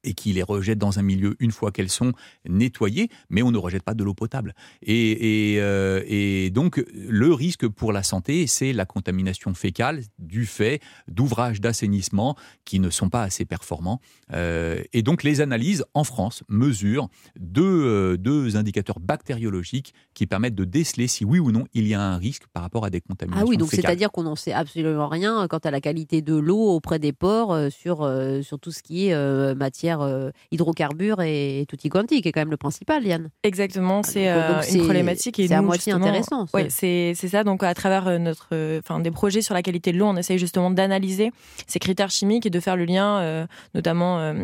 [0.04, 2.12] Et qui les rejettent dans un milieu une fois qu'elles sont
[2.48, 4.54] nettoyées, mais on ne rejette pas de l'eau potable.
[4.82, 10.80] Et, euh, et, donc, le risque pour la santé, c'est la contamination fécale du fait
[11.08, 14.00] d'ouvrages d'assainissement qui ne sont pas assez performants.
[14.32, 17.08] Euh, et donc, les analyses en France mesurent
[17.38, 21.94] deux, euh, deux, indicateurs bactériologiques qui permettent de déceler si oui ou non il y
[21.94, 24.52] a un risque par rapport à des contaminations Ah oui, donc c'est-à-dire qu'on n'en sait
[24.52, 28.10] absolument rien quant à la qualité de l'eau auprès des ports sur,
[28.42, 32.50] sur tout ce qui est matière euh, hydrocarbures et, tutti quanti, qui est quand même
[32.50, 33.30] le principal, Yann.
[33.42, 35.36] Exactement, c'est euh, une problématique.
[35.36, 36.46] C'est à moitié intéressant.
[36.54, 37.44] Oui, c'est ça.
[37.44, 40.38] Donc, à travers euh, notre, enfin, des projets sur la qualité de l'eau, on essaye
[40.38, 41.30] justement d'analyser
[41.66, 44.34] ces critères chimiques et de faire le lien, notamment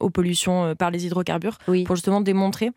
[0.00, 2.70] aux pollutions par les hydrocarbures, pour justement démontrer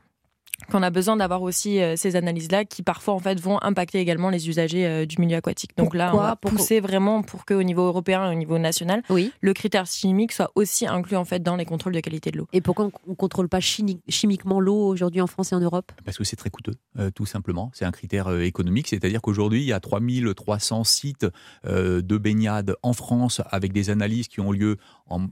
[0.68, 4.30] qu'on a besoin d'avoir aussi euh, ces analyses-là qui parfois en fait vont impacter également
[4.30, 5.72] les usagers euh, du milieu aquatique.
[5.78, 9.04] Donc là, on va pousser vraiment pour qu'au niveau européen et au niveau national,
[9.42, 12.48] le critère chimique soit aussi inclus en fait dans les contrôles de qualité de l'eau.
[12.54, 15.92] Et pourquoi on ne contrôle pas chimiquement l'eau aujourd'hui en France et en Europe?
[16.06, 17.72] Parce que c'est très coûteux, euh, tout simplement.
[17.74, 21.28] C'est un critère économique, c'est-à-dire qu'aujourd'hui, il y a 3300 sites
[21.66, 25.28] de baignade en France avec des analyses qui ont lieu en,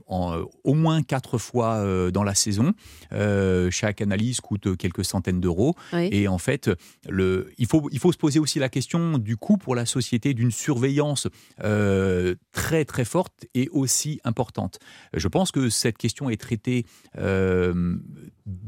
[0.64, 2.72] au moins quatre fois dans la saison.
[3.70, 5.74] chaque analyse coûte quelques centaines d'euros.
[5.92, 6.70] Et en fait,
[7.08, 10.34] le, il, faut, il faut se poser aussi la question du coût pour la société
[10.34, 11.28] d'une surveillance
[11.62, 14.78] euh, très très forte et aussi importante.
[15.14, 16.84] Je pense que cette question est traitée
[17.18, 17.96] euh,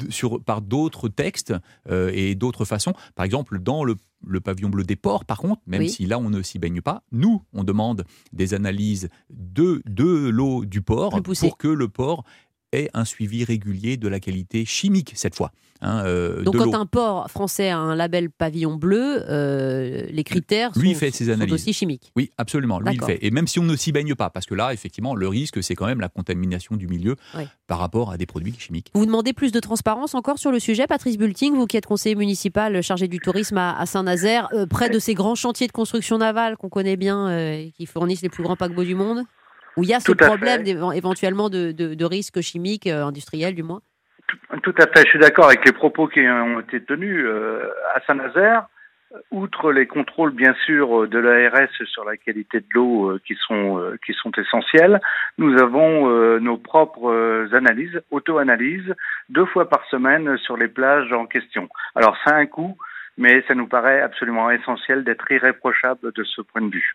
[0.08, 1.54] sur, par d'autres textes
[1.88, 2.94] euh, et d'autres façons.
[3.14, 6.30] Par exemple, dans le le pavillon bleu des ports, par contre, même si là on
[6.30, 11.58] ne s'y baigne pas, nous, on demande des analyses de, de l'eau du port pour
[11.58, 12.24] que le port
[12.72, 15.52] ait un suivi régulier de la qualité chimique cette fois.
[15.82, 20.72] Hein, euh, Donc quand un port français a un label pavillon bleu, euh, les critères
[20.76, 21.54] lui sont, fait ses analyses.
[21.54, 22.12] aussi chimiques.
[22.16, 23.18] Oui, absolument, lui il fait.
[23.22, 25.74] Et même si on ne s'y baigne pas, parce que là, effectivement, le risque, c'est
[25.74, 27.16] quand même la contamination du milieu
[27.66, 28.90] par rapport à des produits chimiques.
[28.94, 32.14] Vous demandez plus de transparence encore sur le sujet, Patrice Bulting, vous qui êtes conseiller
[32.14, 36.56] municipal chargé du tourisme à, Saint-Nazaire, euh, près de ces grands chantiers de construction navale
[36.56, 39.24] qu'on connaît bien et qui fournissent les plus grands paquebots du monde?
[39.80, 40.64] Où il y a ce problème
[40.94, 43.80] éventuellement de, de, risques chimiques, industriels du moins
[44.62, 48.00] tout à fait, je suis d'accord avec les propos qui ont été tenus euh, à
[48.06, 48.66] Saint-Nazaire.
[49.32, 53.78] Outre les contrôles, bien sûr, de l'ARS sur la qualité de l'eau euh, qui sont
[53.78, 55.00] euh, qui sont essentiels,
[55.36, 58.94] nous avons nos propres analyses, auto-analyses,
[59.28, 61.68] deux fois par semaine sur les plages en question.
[61.96, 62.76] Alors, ça a un coût,
[63.18, 66.94] mais ça nous paraît absolument essentiel d'être irréprochable de ce point de vue.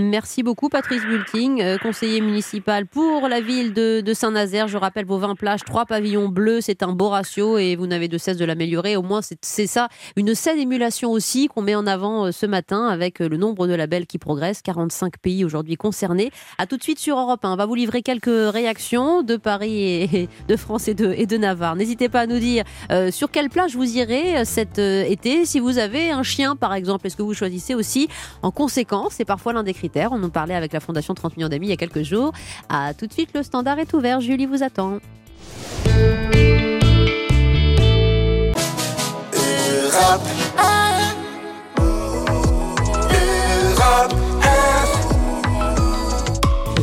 [0.00, 4.68] Merci beaucoup Patrice Bulting, euh, conseiller municipal pour la ville de, Saint-Nazaire.
[4.68, 8.06] Je rappelle vos 20 plages, 3 pavillons bleus, c'est un beau ratio et vous n'avez
[8.06, 8.94] de cesse de l'améliorer.
[8.94, 12.86] Au moins c'est ça, une saine émulation aussi qu'on met en avant euh, ce matin
[12.86, 16.30] avec euh, le nombre de labels qui progresse, 45 pays aujourd'hui concernés.
[16.58, 19.82] A tout de suite sur Europe 1, on va vous livrer quelques réactions de Paris
[19.82, 21.74] et de France et de, et de Navarre.
[21.74, 22.62] N'hésitez pas à nous dire
[23.10, 25.44] sur quelle plage vous irez cet été.
[25.44, 28.08] Si vous avez un chien par exemple, est-ce que vous choisissez aussi?
[28.42, 31.48] En conséquence C'est parfois l'un des critères on en parlait avec la Fondation 30 millions
[31.48, 32.32] d'amis il y a quelques jours.
[32.68, 34.20] À tout de suite, le standard est ouvert.
[34.20, 34.98] Julie vous attend.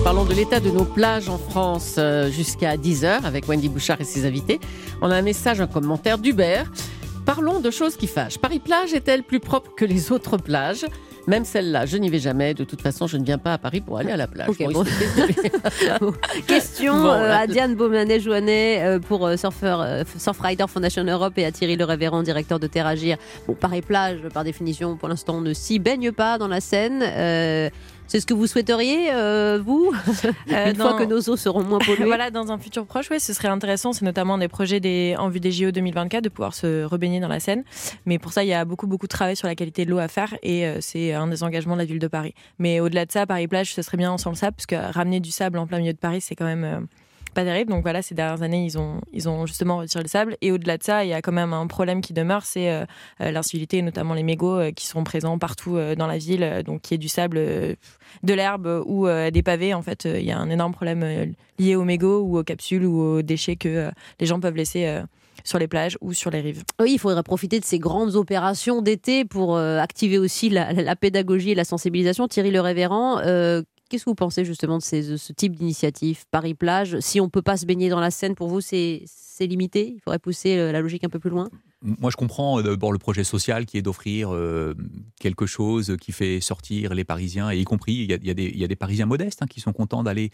[0.04, 4.04] Parlons de l'état de nos plages en France euh, jusqu'à 10h avec Wendy Bouchard et
[4.04, 4.60] ses invités.
[5.02, 6.72] On a un message, un commentaire d'Hubert.
[7.26, 8.38] Parlons de choses qui fâchent.
[8.38, 10.86] Paris-Plage est-elle plus propre que les autres plages?
[11.28, 12.54] Même celle-là, je n'y vais jamais.
[12.54, 14.50] De toute façon, je ne viens pas à Paris pour aller à la plage.
[16.48, 21.76] Question euh, à Diane Beaumanet-Jouanet euh, pour euh, Surfer, Surfrider Foundation Europe et à Thierry
[21.76, 23.18] Le Révérend, directeur de Terragir.
[23.48, 27.02] Bon, Paris-Plage, par définition, pour l'instant, on ne s'y baigne pas dans la Seine.
[28.08, 29.92] C'est ce que vous souhaiteriez, euh, vous,
[30.52, 33.20] euh, une fois que nos eaux seront moins polluées Voilà, dans un futur proche, oui,
[33.20, 33.94] ce serait intéressant.
[33.94, 37.28] C'est notamment des projets des, en vue des JO 2024 de pouvoir se rebaigner dans
[37.28, 37.64] la Seine.
[38.06, 39.98] Mais pour ça, il y a beaucoup, beaucoup de travail sur la qualité de l'eau
[39.98, 42.34] à faire et euh, c'est un des engagements de la ville de Paris.
[42.60, 45.32] Mais au-delà de ça, Paris-Plage, ce serait bien sans le sable, parce que ramener du
[45.32, 46.88] sable en plein milieu de Paris, c'est quand même
[47.36, 47.72] pas terrible.
[47.72, 50.38] Donc voilà, ces dernières années, ils ont, ils ont justement retiré le sable.
[50.42, 52.86] Et au-delà de ça, il y a quand même un problème qui demeure, c'est euh,
[53.22, 56.82] euh l'incivilité, notamment les mégots euh, qui sont présents partout euh, dans la ville, donc
[56.82, 59.74] qui est du sable, de l'herbe ou des pavés.
[59.74, 63.00] En fait, il y a un énorme problème lié aux mégots ou aux capsules ou
[63.00, 65.02] aux déchets que les gens peuvent laisser
[65.44, 66.64] sur les plages ou sur les rives.
[66.80, 71.56] Oui, il faudrait profiter de ces grandes opérations d'été pour activer aussi la, pédagogie et
[71.56, 72.28] la sensibilisation.
[72.28, 73.20] Thierry Le Révérend,
[73.90, 76.26] Qu'est-ce que vous pensez justement de, ce type d'initiative?
[76.32, 79.06] Paris-Plage Si on ne peut pas se baigner dans la Seine, pour vous, c'est
[79.40, 79.94] limité?
[79.96, 81.50] Il faudrait pousser la logique un peu plus loin?
[81.82, 84.74] Moi, je comprends euh, d'abord le projet social qui est d'offrir euh,
[85.20, 88.32] quelque chose qui fait sortir les Parisiens, et y compris, il y
[88.64, 90.32] a, des, Parisiens modestes hein, qui sont contents d'aller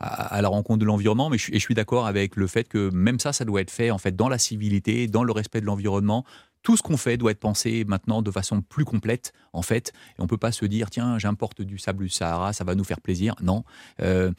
[0.00, 3.18] à, la rencontre de l'environnement, mais je, je suis d'accord avec le fait que même
[3.18, 6.24] ça, ça doit être fait en fait dans la civilité, dans le respect de l'environnement,
[6.64, 9.92] tout ce qu'on fait doit être pensé maintenant de façon plus complète, en fait.
[10.18, 12.82] Et on peut pas se dire, tiens, j'importe du sable du Sahara, ça va nous
[12.82, 13.36] faire plaisir.
[13.40, 13.62] Non.
[14.02, 14.32] Euh,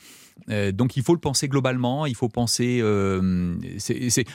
[0.73, 2.05] donc il faut le penser globalement.
[2.05, 2.83] Il faut penser.
[3.77, 4.25] c'est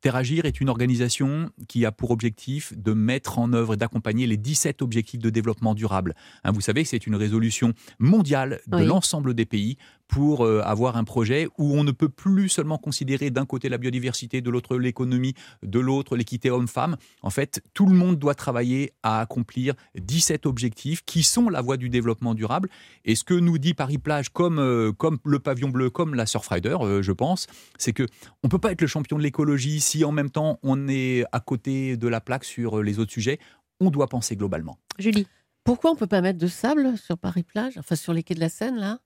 [0.00, 4.38] Terragir est une organisation qui a pour objectif de mettre en œuvre et d'accompagner les
[4.38, 6.14] 17 objectifs de développement durable.
[6.42, 9.76] Hein, vous savez que c'est une résolution mondiale de l'ensemble des pays
[10.10, 13.78] pour euh, avoir un projet où on ne peut plus seulement considérer d'un côté la
[13.78, 16.96] biodiversité, de l'autre l'économie, de l'autre l'équité homme-femme.
[17.22, 21.76] En fait, tout le monde doit travailler à accomplir 17 objectifs qui sont la voie
[21.76, 22.68] du développement durable.
[23.04, 26.76] Et ce que nous dit Paris-Plage, comme, euh, comme le pavillon bleu, comme la Surfrider,
[26.80, 27.46] euh, je pense,
[27.78, 28.06] c'est que
[28.42, 31.38] on peut pas être le champion de l'écologie si en même temps on est à
[31.38, 33.38] côté de la plaque sur les autres sujets.
[33.78, 34.76] On doit penser globalement.
[34.98, 35.26] Julie.
[35.62, 38.48] Pourquoi on peut pas mettre de sable sur Paris-Plage, enfin sur les quais de la
[38.48, 38.98] Seine, là?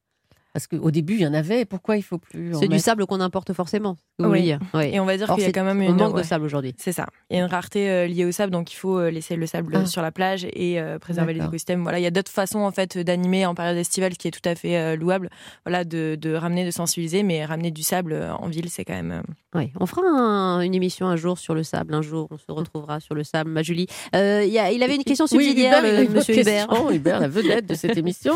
[0.54, 1.64] Parce qu'au début, il y en avait.
[1.64, 3.96] Pourquoi il faut plus C'est du sable qu'on importe forcément.
[4.20, 4.54] Oui.
[4.84, 6.76] Et on va dire qu'il y a quand même une manque de sable aujourd'hui.
[6.78, 7.06] C'est ça.
[7.28, 9.46] Il y a une rareté euh, liée au sable, donc il faut euh, laisser le
[9.46, 9.84] sable ah.
[9.84, 11.82] sur la plage et euh, préserver l'écosystème.
[11.82, 14.48] Voilà, il y a d'autres façons en fait d'animer en période estivale, qui est tout
[14.48, 15.28] à fait louable.
[15.66, 19.24] Voilà, de, de, ramener, de sensibiliser, mais ramener du sable en ville, c'est quand même.
[19.56, 21.94] Oui, on fera une émission un jour sur le sable.
[21.94, 23.50] Un jour, on se retrouvera sur le sable.
[23.50, 26.68] Ma Julie, il, avait une question subsidiaire, oui, Monsieur Hubert.
[26.92, 28.34] Hubert, la vedette de cette émission.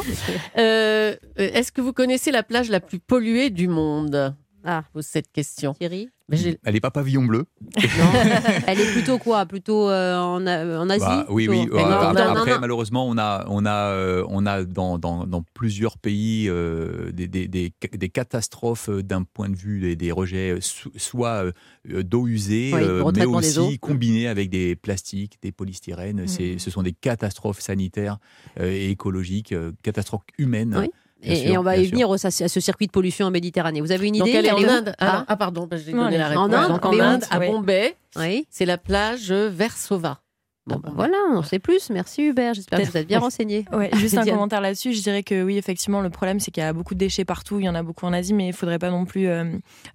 [0.57, 5.75] Est-ce que vous connaissez la plage la plus polluée du monde Ah, pose cette question.
[5.75, 7.47] Thierry elle n'est pas pavillon bleu.
[8.67, 9.47] elle est plutôt quoi?
[9.47, 11.67] Plutôt euh, en, en, Asie bah, Oui, oui.
[11.73, 16.51] Euh, après, malheureusement, on a, on a, euh, on a dans, dans, dans plusieurs pays
[17.13, 21.45] des, des, des, catastrophes d'un point de vue des, rejets, soit
[21.87, 22.73] d'eau usée,
[23.15, 26.25] mais aussi combinées avec des plastiques, des polystyrènes.
[26.25, 26.59] Mmh.
[26.59, 28.19] Ce sont des catastrophes sanitaires
[28.61, 30.77] et écologiques, catastrophes humaines.
[30.79, 30.91] Oui.
[31.23, 33.81] Et, on va y venir à ce circuit de pollution en Méditerranée.
[33.81, 34.95] Vous avez une idée Donc elle est en Inde.
[34.99, 36.49] Ah, ah, pardon, j'ai donné la réponse.
[36.49, 38.47] En Inde, en Inde à Bombay, oui.
[38.51, 40.21] c'est la plage Versova.
[40.69, 41.89] Bon, bah, voilà, on sait plus.
[41.89, 42.53] Merci Hubert.
[42.53, 43.65] J'espère que vous êtes bien renseigné.
[43.79, 44.93] Ouais, juste un commentaire là-dessus.
[44.93, 47.61] Je dirais que oui, effectivement, le problème, c'est qu'il y a beaucoup de déchets partout.
[47.61, 49.45] Il y en a beaucoup en Asie, mais il ne faudrait pas non plus euh,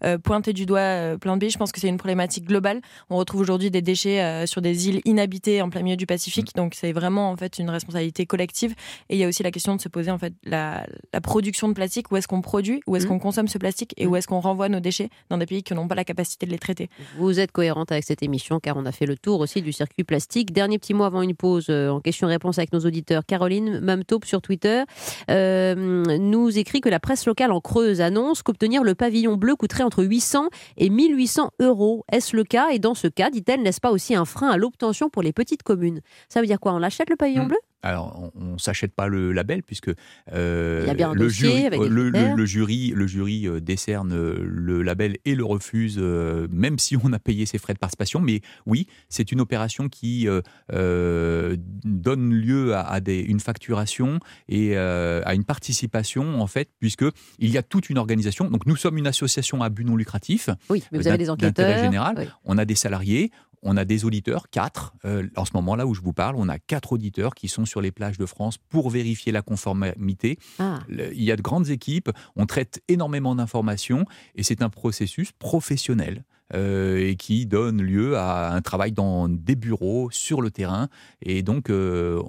[0.03, 1.49] euh, pointer du doigt euh, plein de B.
[1.49, 2.81] Je pense que c'est une problématique globale.
[3.09, 6.55] On retrouve aujourd'hui des déchets sur des îles inhabitées en plein milieu du Pacifique.
[6.55, 6.59] Mm.
[6.59, 8.73] Donc, c'est vraiment en fait une responsabilité collective.
[9.09, 10.85] Et il y a aussi la question de se poser en fait la,
[11.21, 12.11] production de plastique.
[12.11, 12.81] Où est-ce qu'on produit?
[12.87, 13.09] Où est-ce mm.
[13.09, 13.93] qu'on consomme ce plastique?
[13.97, 14.15] Et où mm.
[14.15, 16.59] est-ce qu'on renvoie nos déchets dans des pays qui n'ont pas la capacité de les
[16.59, 16.89] traiter?
[17.17, 20.03] Vous êtes cohérente avec cette émission car on a fait le tour aussi du circuit
[20.03, 20.53] plastique.
[20.53, 23.25] Dernier petit mot avant une pose euh, en question-réponse avec nos auditeurs.
[23.25, 24.83] Caroline Mamtaupe sur Twitter
[25.29, 25.75] euh,
[26.17, 30.03] nous écrit que la presse locale en Creuse annonce qu'obtenir le pavillon bleu coûterait entre
[30.03, 32.03] 800 et 1800 euros.
[32.11, 32.69] Est-ce le cas?
[32.71, 35.63] Et dans ce cas, dit-elle, n'est-ce pas aussi un frein à l'obtention pour les petites
[35.63, 36.01] communes?
[36.29, 36.73] Ça veut dire quoi?
[36.73, 37.49] On l'achète le pavillon hmm.
[37.49, 37.57] bleu?
[37.83, 39.91] Alors, on ne s'achète pas le label puisque
[40.31, 40.85] le,
[41.29, 47.13] jury, le, jury, le, jury, décerne le label et le refuse, euh, même si on
[47.13, 48.19] a payé ses frais de participation.
[48.19, 50.41] Mais oui, c'est une opération qui euh,
[50.71, 57.05] euh, donne lieu à, des, une facturation et à une participation, en fait, puisque
[57.39, 58.49] il y a toute une organisation.
[58.49, 60.49] Donc, nous sommes une association à but non lucratif.
[60.69, 61.83] Oui, mais vous avez des enquêteurs.
[61.83, 62.33] général.
[62.45, 63.31] On a des salariés,
[63.63, 64.93] on a des auditeurs, quatre.
[65.05, 67.81] Euh, en ce moment-là où je vous parle, on a quatre auditeurs qui sont sur
[67.81, 70.37] les plages de France pour vérifier la conformité.
[70.59, 70.79] Ah.
[70.89, 76.23] il y a de grandes équipes, on traite énormément d'informations et c'est un processus professionnel.
[76.53, 80.87] Euh, et qui donne lieu à un travail dans des bureaux, sur le terrain.
[81.23, 82.21] Et donc, euh,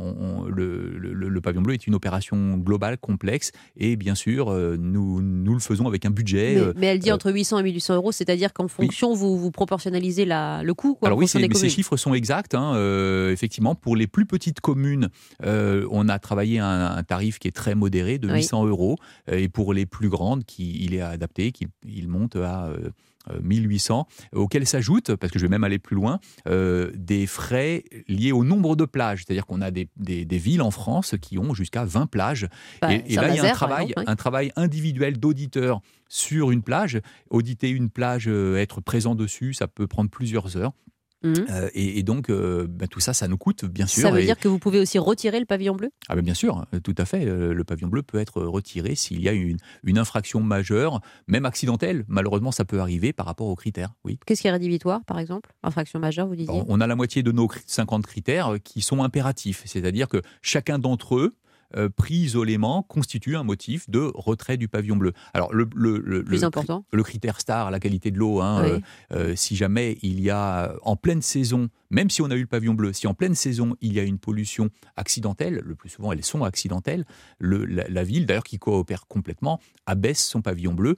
[0.48, 3.52] le, pavillon bleu est une opération globale, complexe.
[3.76, 6.58] Et bien sûr, euh, nous, nous le faisons avec un budget.
[6.76, 10.62] Mais, elle dit entre 800 et 1800 euros, c'est-à-dire qu'en fonction, vous, vous proportionnalisez la,
[10.62, 12.54] le coût Alors oui, ces chiffres sont exacts.
[12.54, 12.76] Hein,
[13.30, 15.10] effectivement, pour les plus petites communes,
[15.42, 18.96] on a travaillé un, un, tarif qui est très modéré, de 800 euros.
[19.30, 22.70] Et pour les plus grandes, qui, il est adapté, qu'il il monte à
[23.42, 27.84] 1800, euh, auxquels s'ajoutent, parce que je vais même aller plus loin, euh, des frais
[28.08, 29.24] liés au nombre de plages.
[29.24, 29.88] C'est-à-dire qu'on a des,
[30.30, 32.48] villes en France qui ont jusqu'à 20 plages.
[32.82, 37.00] Bah, et, là, il y a un travail, un travail individuel d'auditeur sur une plage.
[37.30, 40.72] Auditer une plage, euh, être présent dessus, ça peut prendre plusieurs heures.
[41.24, 41.46] Mhm.
[41.50, 44.02] Euh, et, et donc, euh, bah, tout ça, ça nous coûte, bien sûr.
[44.02, 45.90] Ça veut Et- dire que vous pouvez aussi retirer le pavillon bleu?
[46.08, 47.24] Ah ben bien sûr, euh, tout à fait.
[47.24, 52.04] Le pavillon bleu peut être retiré s'il y a une, une infraction majeure, même accidentelle.
[52.08, 53.94] Malheureusement, ça peut arriver par rapport aux critères.
[54.04, 54.18] Oui.
[54.26, 55.50] Qu'est-ce qui est rédhibitoire, par exemple?
[55.62, 56.62] Infraction majeure, vous disiez?
[56.68, 60.78] On a la moitié de nos cri- 50 critères qui sont impératifs, c'est-à-dire que chacun
[60.78, 61.32] d'entre eux,
[61.76, 65.12] euh, pris isolément, constitue un motif de retrait du pavillon bleu.
[65.32, 68.62] Alors le, le, le- Plus le- important le critère star, la qualité de l'eau, hein,
[68.62, 68.70] Oui.
[68.70, 68.80] euh,
[69.12, 72.46] euh, si jamais il y a en pleine saison, même si on a eu le
[72.46, 76.12] pavillon bleu, si en pleine saison il y a une pollution accidentelle, le plus souvent
[76.12, 77.04] elles sont accidentelles,
[77.38, 80.96] le- la, la ville d'ailleurs qui coopère complètement abaisse son pavillon bleu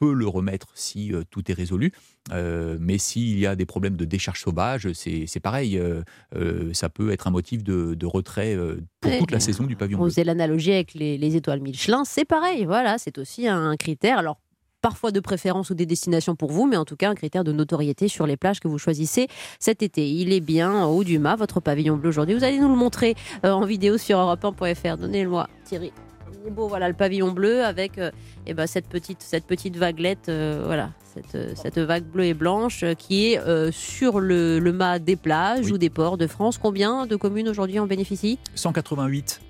[0.00, 1.92] peut le remettre si euh, tout est résolu,
[2.32, 6.02] Euh, mais s'il y a des problèmes de décharge sauvage, c'est pareil, euh,
[6.36, 8.56] euh, ça peut être un motif de, de retrait
[9.00, 12.26] pour toute la saison du pavillon On faisait l'analogie avec les, les étoiles Michelin, c'est
[12.26, 14.18] pareil, voilà, c'est aussi un critère.
[14.18, 14.38] Alors,
[14.82, 17.52] parfois de préférence ou des destinations pour vous, mais en tout cas un critère de
[17.52, 20.08] notoriété sur les plages que vous choisissez cet été.
[20.10, 22.34] Il est bien en haut du mât, votre pavillon bleu aujourd'hui.
[22.34, 24.98] Vous allez nous le montrer en vidéo sur europe1.fr.
[24.98, 25.92] Donnez-le-moi, Thierry.
[26.42, 28.10] Il est beau, voilà, le pavillon bleu avec euh,
[28.46, 32.34] eh ben, cette, petite, cette petite vaguelette, euh, voilà, cette, euh, cette vague bleue et
[32.34, 35.72] blanche euh, qui est euh, sur le, le mât des plages Oui.
[35.72, 36.56] ou des ports de France.
[36.56, 38.38] Combien de communes aujourd'hui en bénéficient?
[38.54, 39.40] 188,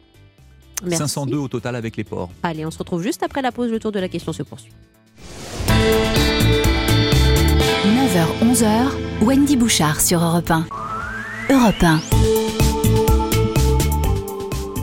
[0.83, 0.96] Merci.
[0.98, 2.31] 502 au total avec les ports.
[2.42, 3.70] Allez, on se retrouve juste après la pause.
[3.70, 4.72] Le tour de la question se poursuit.
[7.85, 8.88] 9h-11h,
[9.22, 10.66] Wendy Bouchard sur Europe 1.
[11.50, 12.00] Europe 1.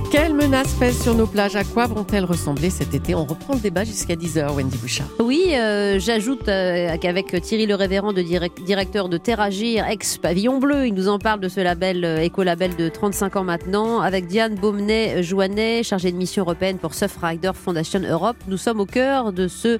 [0.09, 1.57] Quelles menaces pèsent sur nos plages?
[1.57, 3.13] À quoi vont-elles ressembler cet été?
[3.13, 5.07] On reprend le débat jusqu'à 10h, Wendy Bouchard.
[5.19, 11.09] Oui, euh, j'ajoute euh, qu'avec Thierry Le Révérend, directeur de Terragir, ex-Pavillon Bleu, il nous
[11.09, 13.99] en parle de ce label, euh, écolabel de 35 ans maintenant.
[13.99, 19.33] Avec Diane Baumenet-Joannet, chargée de mission européenne pour Surfrider Foundation Europe, nous sommes au cœur
[19.33, 19.77] de ce,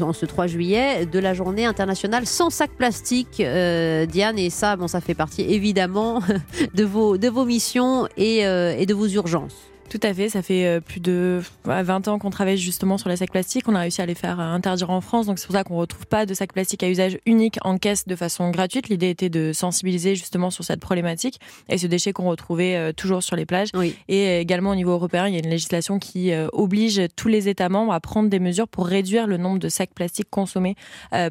[0.00, 3.36] en ce 3 juillet, de la journée internationale sans sac plastique.
[3.36, 6.22] Diane, et ça, bon, ça fait partie évidemment
[6.74, 8.44] de vos, de vos missions et
[8.86, 9.41] de vos urgences.
[9.42, 9.71] nós.
[9.92, 13.10] Tout à fait, ça fait euh, plus de ouais, 20 ans qu'on travaille justement sur
[13.10, 13.68] les sacs plastiques.
[13.68, 15.76] On a réussi à les faire euh, interdire en France, donc c'est pour ça qu'on
[15.76, 18.88] retrouve pas de sacs plastiques à usage unique en caisse de façon gratuite.
[18.88, 23.22] L'idée était de sensibiliser justement sur cette problématique et ce déchet qu'on retrouvait euh, toujours
[23.22, 23.68] sur les plages.
[23.74, 23.94] Oui.
[24.08, 27.68] Et également au niveau européen, il y a une législation qui oblige tous les États
[27.68, 30.74] membres à prendre des mesures pour réduire le nombre de sacs plastiques consommés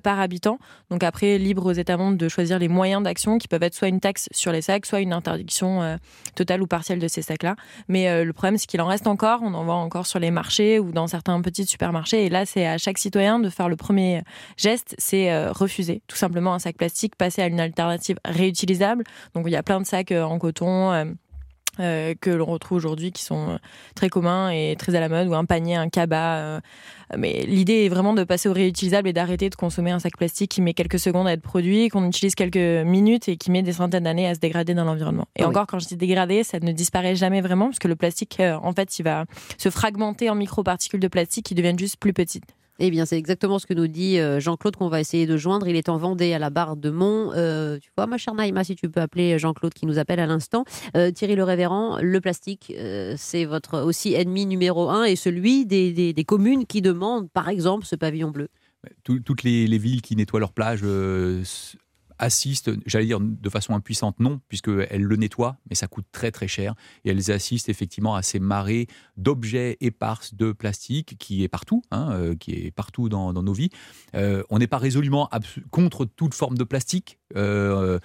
[0.03, 0.59] par habitant.
[0.91, 3.87] Donc après, libre aux États membres de choisir les moyens d'action qui peuvent être soit
[3.87, 5.97] une taxe sur les sacs, soit une interdiction
[6.35, 7.55] totale ou partielle de ces sacs-là.
[7.87, 9.41] Mais le problème, c'est qu'il en reste encore.
[9.43, 12.25] On en voit encore sur les marchés ou dans certains petits supermarchés.
[12.25, 14.21] Et là, c'est à chaque citoyen de faire le premier
[14.57, 19.03] geste, c'est euh, refuser tout simplement un sac plastique, passer à une alternative réutilisable.
[19.33, 21.15] Donc il y a plein de sacs euh, en coton.
[21.79, 23.57] Euh, que l'on retrouve aujourd'hui qui sont euh,
[23.95, 26.37] très communs et très à la mode ou un panier, un cabas.
[26.37, 26.59] euh,
[27.17, 30.51] mais l'idée est vraiment de passer au réutilisable et d'arrêter de consommer un sac plastique
[30.51, 33.73] qui met quelques secondes à être produit, qu'on utilise quelques minutes et qui met des
[33.73, 35.27] centaines d'années à se dégrader dans l'environnement.
[35.35, 38.39] Et encore, quand je dis dégrader, ça ne disparaît jamais vraiment parce que le plastique,
[38.39, 39.25] euh, en fait, il va
[39.57, 42.45] se fragmenter en microparticules de plastique qui deviennent juste plus petites.
[42.83, 45.67] Eh bien, c'est exactement ce que nous dit euh, Jean-Claude qu'on va essayer de joindre.
[45.67, 47.31] Il est en Vendée, à la barre de Mont.
[47.35, 50.25] Euh, tu vois, ma chère Naïma, si tu peux appeler Jean-Claude qui nous appelle à
[50.25, 50.65] l'instant.
[50.97, 55.67] Euh, Thierry Le Révérend, le plastique, euh, c'est votre aussi ennemi numéro un et celui
[55.67, 58.47] des, communes qui demandent, par exemple, ce pavillon bleu.
[59.03, 61.43] Tout- toutes les, les villes qui nettoient leurs plages euh,
[62.21, 66.47] assistent, j'allais dire de façon impuissante, non, puisqu'elles le nettoient, mais ça coûte très très
[66.47, 66.75] cher.
[67.03, 72.11] Et elles assistent effectivement à ces marées d'objets éparses de plastique qui est partout, hein,
[72.11, 73.69] euh, qui est partout dans, nos vies.
[74.15, 75.29] Euh, on n'est pas résolument
[75.71, 77.17] contre toute forme de plastique.
[77.35, 77.97] Euh,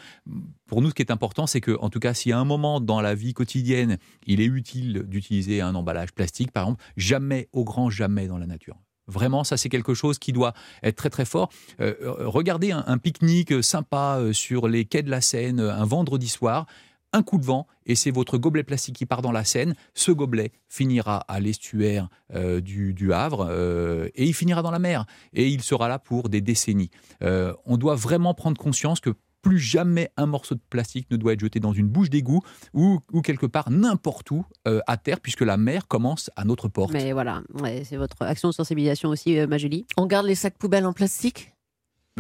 [0.67, 2.81] pour nous, ce qui est important, c'est que, en tout cas, si à un moment
[2.81, 7.65] dans la vie quotidienne, il est utile d'utiliser un emballage plastique, par exemple, jamais, au
[7.65, 8.77] grand jamais dans la nature.
[9.09, 11.51] Vraiment, ça c'est quelque chose qui doit être très très fort.
[11.81, 16.29] Euh, euh, regardez un, pique-nique sympa euh, sur les quais de la Seine un vendredi
[16.29, 16.67] soir.
[17.13, 19.75] Un coup de vent et c'est votre gobelet plastique qui part dans la Seine.
[19.95, 23.49] Ce gobelet finira à l'estuaire du, Havre
[24.15, 26.91] et il finira dans la mer et il sera là pour des décennies.
[27.23, 29.15] On doit vraiment prendre conscience que
[29.47, 32.43] plus jamais un morceau de plastique ne doit être jeté dans une bouche d'égout
[32.75, 36.69] ou, ou quelque part n'importe où euh, à terre puisque la mer commence à notre
[36.69, 36.93] porte.
[36.93, 39.87] Mais voilà, ouais, c'est votre action de sensibilisation aussi, euh, Majulie.
[39.97, 41.53] On garde les sacs poubelles en plastique?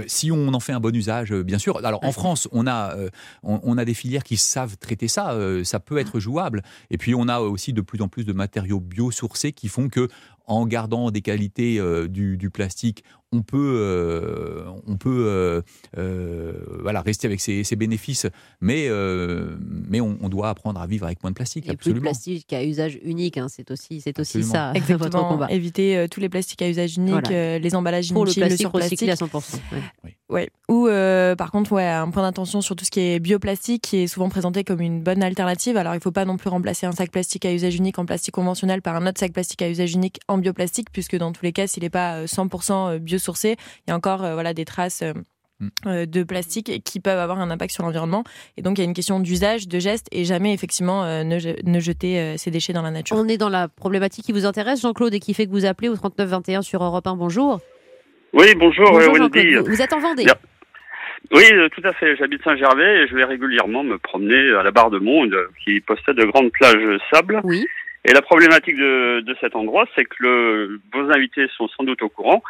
[0.06, 1.82] Si on en fait un bon usage, euh, bien sûr.
[1.82, 2.12] Alors en.
[2.12, 3.08] France, on a, euh,
[3.42, 5.32] on, on a des filières qui savent traiter ça.
[5.32, 6.62] euh, ça peut être jouable.
[6.90, 10.08] Et puis on a aussi de plus en plus de matériaux biosourcés qui font que,
[10.46, 15.60] en gardant des qualités euh, du, du plastique, on peut, euh, on peut euh,
[15.98, 18.26] euh, voilà, rester avec ses, ses bénéfices.
[18.60, 21.64] Mais, euh, mais on, on doit apprendre à vivre avec moins de plastique.
[21.64, 22.02] Et plus de absolument.
[22.02, 24.52] plastique à usage unique, hein, c'est aussi, c'est aussi Absolument.
[24.52, 25.28] ça, votre Exactement.
[25.28, 25.46] combat.
[25.50, 27.30] Éviter euh, tous les plastiques à usage unique, Voilà.
[27.32, 29.58] euh, les emballages Pour le inutiles, le plastique recyclé à 100%.
[30.04, 30.16] ouais.
[30.28, 30.48] Ouais.
[30.68, 33.98] Ou euh, par contre, ouais, un point d'attention sur tout ce qui est bioplastique, qui
[33.98, 35.76] est souvent présenté comme une bonne alternative.
[35.76, 38.06] Alors, il ne faut pas non plus remplacer un sac plastique à usage unique en
[38.06, 41.44] plastique conventionnel par un autre sac plastique à usage unique en bioplastique, puisque dans tous
[41.44, 43.56] les cas, s'il n'est pas 100% biosourcé,
[43.86, 45.02] il y a encore voilà des traces.
[45.58, 46.04] Mm.
[46.04, 48.24] de plastique qui peuvent avoir un impact sur l'environnement.
[48.58, 51.80] Et donc, il y a une question d'usage, de geste, et jamais, effectivement, ne, ne,
[51.80, 53.16] jeter ces déchets dans la nature.
[53.16, 55.88] On est dans la problématique qui vous intéresse, Jean-Claude, et qui fait que vous appelez
[55.88, 57.16] au 3921 sur Europe 1.
[57.16, 57.60] Bonjour.
[58.36, 59.54] Oui, bonjour, bonjour Wendy.
[59.66, 60.26] Vous êtes en Vendée
[61.32, 62.16] Oui, euh, tout à fait.
[62.16, 65.34] J'habite Saint-Gervais et je vais régulièrement me promener à la barre de Monde
[65.64, 67.40] qui possède de grandes plages sable.
[67.44, 67.64] Oui.
[68.08, 72.02] Et la problématique de, de cet endroit, c'est que le, vos invités sont sans doute
[72.02, 72.40] au courant.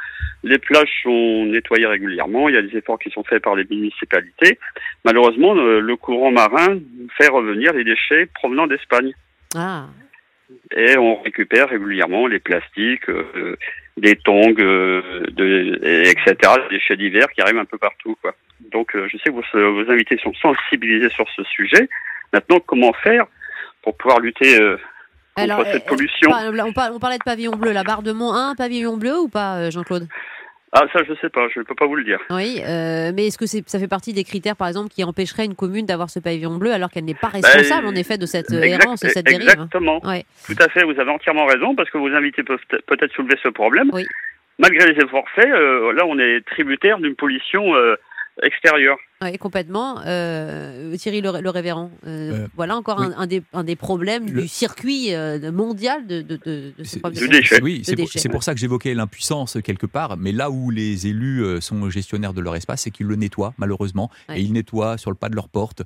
[0.43, 2.51] Les plages sont nettoyées régulièrement.
[2.51, 4.59] Il y a des efforts qui sont faits par les municipalités.
[5.05, 6.79] Malheureusement, le, le courant marin
[7.17, 9.15] fait revenir les déchets provenant d'Espagne.
[9.57, 9.87] Ah.
[10.77, 13.57] Et on récupère régulièrement les plastiques, euh,
[13.97, 16.37] des tongs, euh, de, etc.,
[16.69, 18.17] des déchets divers qui arrivent un peu partout.
[18.21, 18.35] Quoi.
[18.71, 21.89] Donc euh, je sais que vos, vos, invités sont sensibilisés sur ce sujet.
[22.35, 23.27] Maintenant, comment faire
[23.83, 24.59] pour pouvoir lutter
[25.39, 28.97] euh, contre cette pollution on, parlait de pavillon bleu, la barre de Mont 1, pavillon
[28.97, 30.09] bleu ou pas, Jean-Claude?
[30.73, 32.19] Ah, ça, je sais pas, je ne peux pas vous le dire.
[32.29, 35.55] Oui, euh, mais est-ce que ça fait partie des critères, par exemple, qui empêcheraient une
[35.55, 38.51] commune d'avoir ce pavillon bleu alors qu'elle n'est pas responsable, ben, en effet, de cette
[38.51, 39.49] errance, de cette dérive?
[39.49, 40.01] Exactement.
[40.01, 43.49] Tout à fait, vous avez entièrement raison, parce que vos invités peuvent peut-être soulever ce
[43.49, 43.89] problème.
[43.93, 44.05] Oui.
[44.59, 47.97] Malgré les efforts faits, euh, là, on est tributaire d'une pollution euh,
[48.43, 48.99] extérieure.
[49.23, 50.03] Oui, complètement.
[50.05, 55.11] Euh, Thierry le, Révérend, euh, euh, voilà encore un, des, un, des, problèmes du circuit
[55.53, 59.57] mondial de, de, de, de ces problèmes de Oui, c'est pour, ça que j'évoquais l'impuissance
[59.65, 63.17] quelque part, mais là où les élus sont gestionnaires de leur espace, c'est qu'ils le
[63.17, 65.83] nettoient malheureusement, et ils nettoient sur le pas de leur porte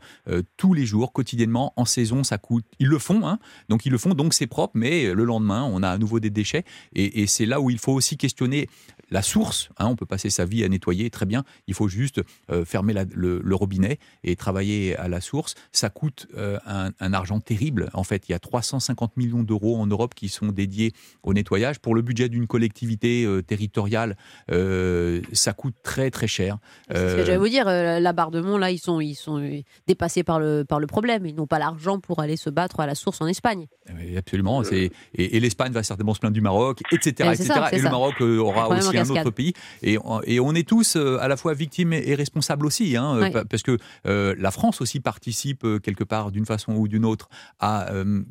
[0.57, 2.65] tous les jours, quotidiennement, en saison, ça coûte.
[2.81, 3.39] Ils le font, hein,
[3.69, 6.31] donc ils le font, donc c'est propre, mais le lendemain, on a à nouveau des
[6.31, 8.69] déchets, et, et c'est là où il faut aussi questionner
[9.11, 9.71] la source.
[9.79, 11.45] Hein, on peut passer sa vie à nettoyer, très bien.
[11.67, 12.21] Il faut juste
[12.65, 17.91] fermer la, le, robinet et travailler à la source, ça coûte euh, un, argent terrible.
[17.95, 20.93] En fait, il y a 350 millions d'euros en Europe qui sont dédiés
[21.23, 21.79] au nettoyage.
[21.81, 24.17] Pour le budget d'une collectivité euh, territoriale,
[24.51, 26.59] euh, ça coûte très très cher.
[26.89, 27.67] C'est ce que j'allais vous dire.
[27.67, 31.27] La barre de Mont, là, ils sont, ils sont dépassés par le, par le problème.
[31.27, 33.67] Ils n'ont pas l'argent pour aller se battre à la source en Espagne.
[33.97, 34.63] Oui, absolument.
[34.71, 37.31] Et, et l'Espagne va certainement se plaindre du Maroc, etc.
[37.33, 37.53] etc.
[37.73, 39.53] et le Maroc aura aussi un autre pays.
[39.83, 42.97] Et, et, on est tous à la fois victimes et, responsables aussi.
[42.97, 43.77] Hein, parce que
[44.07, 47.29] euh, la France aussi participe euh, quelque part d'une façon ou d'une autre
[47.59, 48.23] à, euh,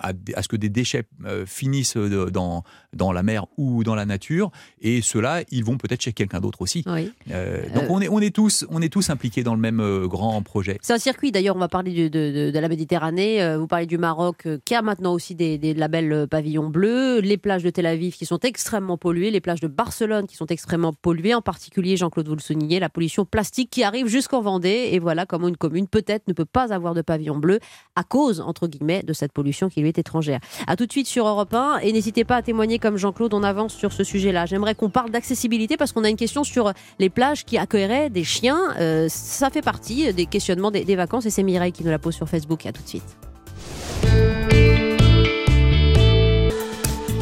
[0.00, 1.04] à, ce que des déchets
[1.46, 4.50] finissent dans, dans la mer ou dans la nature,
[4.80, 6.82] et ceux-là, ils vont peut-être chez quelqu'un d'autre aussi.
[6.82, 10.78] donc on est, on, est tous, on est tous impliqués dans le même grand projet.
[10.82, 14.48] C'est un circuit, d'ailleurs, on va parler de, de, la Méditerranée, vous parlez du Maroc,
[14.64, 18.26] qui a maintenant aussi des, des labels pavillon bleu, les plages de Tel Aviv qui
[18.26, 22.34] sont extrêmement polluées, les plages de Barcelone qui sont extrêmement polluées, en particulier, Jean-Claude vous
[22.34, 24.90] le soulignez, la pollution plastique qui arrive jusqu'en Vendée.
[24.92, 27.60] Et voilà comment une commune peut-être ne peut pas avoir de pavillon bleu
[27.96, 30.40] à cause, entre guillemets, de cette pollution qui lui est étrangère.
[30.66, 33.42] A tout de suite sur Europe 1 et n'hésitez pas à témoigner comme Jean-Claude, on
[33.42, 34.46] avance sur ce sujet-là.
[34.46, 38.24] J'aimerais qu'on parle d'accessibilité parce qu'on a une question sur les plages qui accueilleraient des
[38.24, 38.60] chiens.
[38.78, 41.98] Euh, ça fait partie des questionnements des, des vacances et c'est Mireille qui nous la
[41.98, 42.66] pose sur Facebook.
[42.66, 43.29] À tout de suite.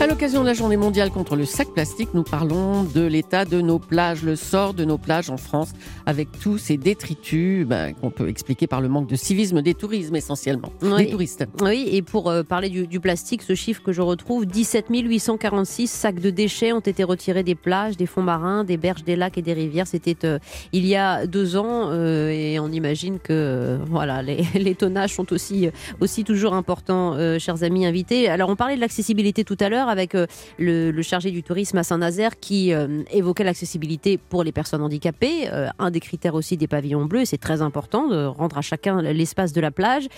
[0.01, 3.61] À l'occasion de la journée mondiale contre le sac plastique, nous parlons de l'état de
[3.61, 5.73] nos plages, le sort de nos plages en France,
[6.07, 10.15] avec tous ces détritus ben, qu'on peut expliquer par le manque de civisme des tourismes
[10.15, 11.07] essentiellement, oui.
[11.07, 11.45] des touristes.
[11.61, 16.21] Oui, et pour euh, parler du, plastique, ce chiffre que je retrouve, 17 846 sacs
[16.21, 19.43] de déchets ont été retirés des plages, des fonds marins, des berges, des lacs et
[19.43, 19.89] des rivières.
[19.89, 20.39] C'était euh,
[20.73, 25.33] il y a deux ans, euh, et on imagine que voilà, les, les, tonnages sont
[25.33, 25.69] aussi,
[26.01, 28.29] aussi toujours importants, chers amis invités.
[28.29, 30.27] Alors on parlait de l'accessibilité tout à l'heure avec euh,
[30.59, 35.49] le, chargé du tourisme à Saint-Nazaire qui euh, évoquait l'accessibilité pour les personnes handicapées.
[35.53, 39.01] Euh, un des critères aussi des pavillons bleus, c'est très important de rendre à chacun
[39.03, 40.09] l'espace de la plage.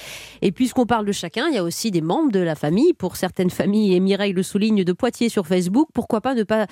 [0.43, 2.93] Et puisqu'on parle de chacun, il y a aussi des membres de la famille.
[2.93, 6.67] Pour certaines familles, et Mireille le souligne de Poitiers sur Facebook, pourquoi pas ne pas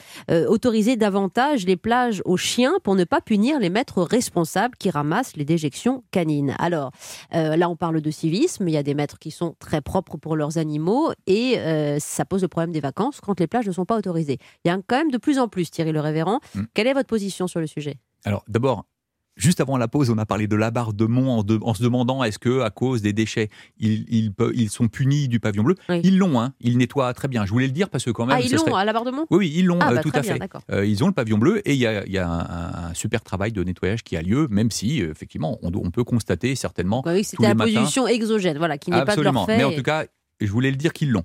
[0.48, 5.36] autoriser davantage les plages aux chiens pour ne pas punir les maîtres responsables qui ramassent
[5.36, 6.54] les déjections canines.
[6.58, 6.92] Alors
[7.32, 8.68] là, on parle de civisme.
[8.68, 11.58] Il y a des maîtres qui sont très propres pour leurs animaux et
[11.98, 14.38] ça pose le problème des quand les plages ne sont pas autorisées.
[14.64, 16.40] Il y a quand même de plus en plus, Thierry le Révérend.
[16.54, 16.62] Mm.
[16.74, 17.98] Quelle est votre position sur le sujet?
[18.24, 18.84] Alors d'abord,
[19.38, 22.24] Juste avant la pause, on a parlé de la barre de Mont en, se demandant
[22.24, 25.76] est-ce que à cause des déchets, ils, ils, sont punis du pavillon bleu?
[26.02, 27.46] Ils l'ont, hein, ils nettoient très bien.
[27.46, 28.36] Je voulais le dire parce que quand même.
[28.36, 30.10] Ah, ils l'ont à la barre de Mont Oui, ils l'ont, ah, euh, bah, tout
[30.12, 30.40] à fait.
[30.72, 34.02] Euh, ils ont le pavillon bleu et il y a, un, super travail de nettoyage
[34.02, 37.02] qui a lieu, même si euh, effectivement on, peut constater certainement.
[37.04, 39.56] Bah oui, c'était la position exogène, voilà, qui n'est pas de leur fait.
[39.56, 40.06] Mais en tout cas,
[40.40, 41.24] je voulais le dire qu'ils l'ont.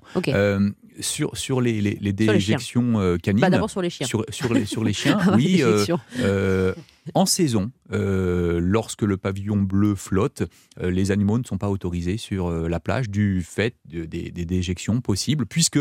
[1.00, 3.40] Sur, sur les, les, les déjections canines.
[3.40, 4.06] Bah D'abord sur les chiens.
[4.06, 5.62] Sur, sur, les, sur les chiens, oui.
[7.12, 10.42] En saison, euh, lorsque le pavillon bleu flotte,
[10.80, 14.30] euh, les animaux ne sont pas autorisés sur euh, la plage du fait de- des,
[14.30, 15.78] des déjections possibles, puisque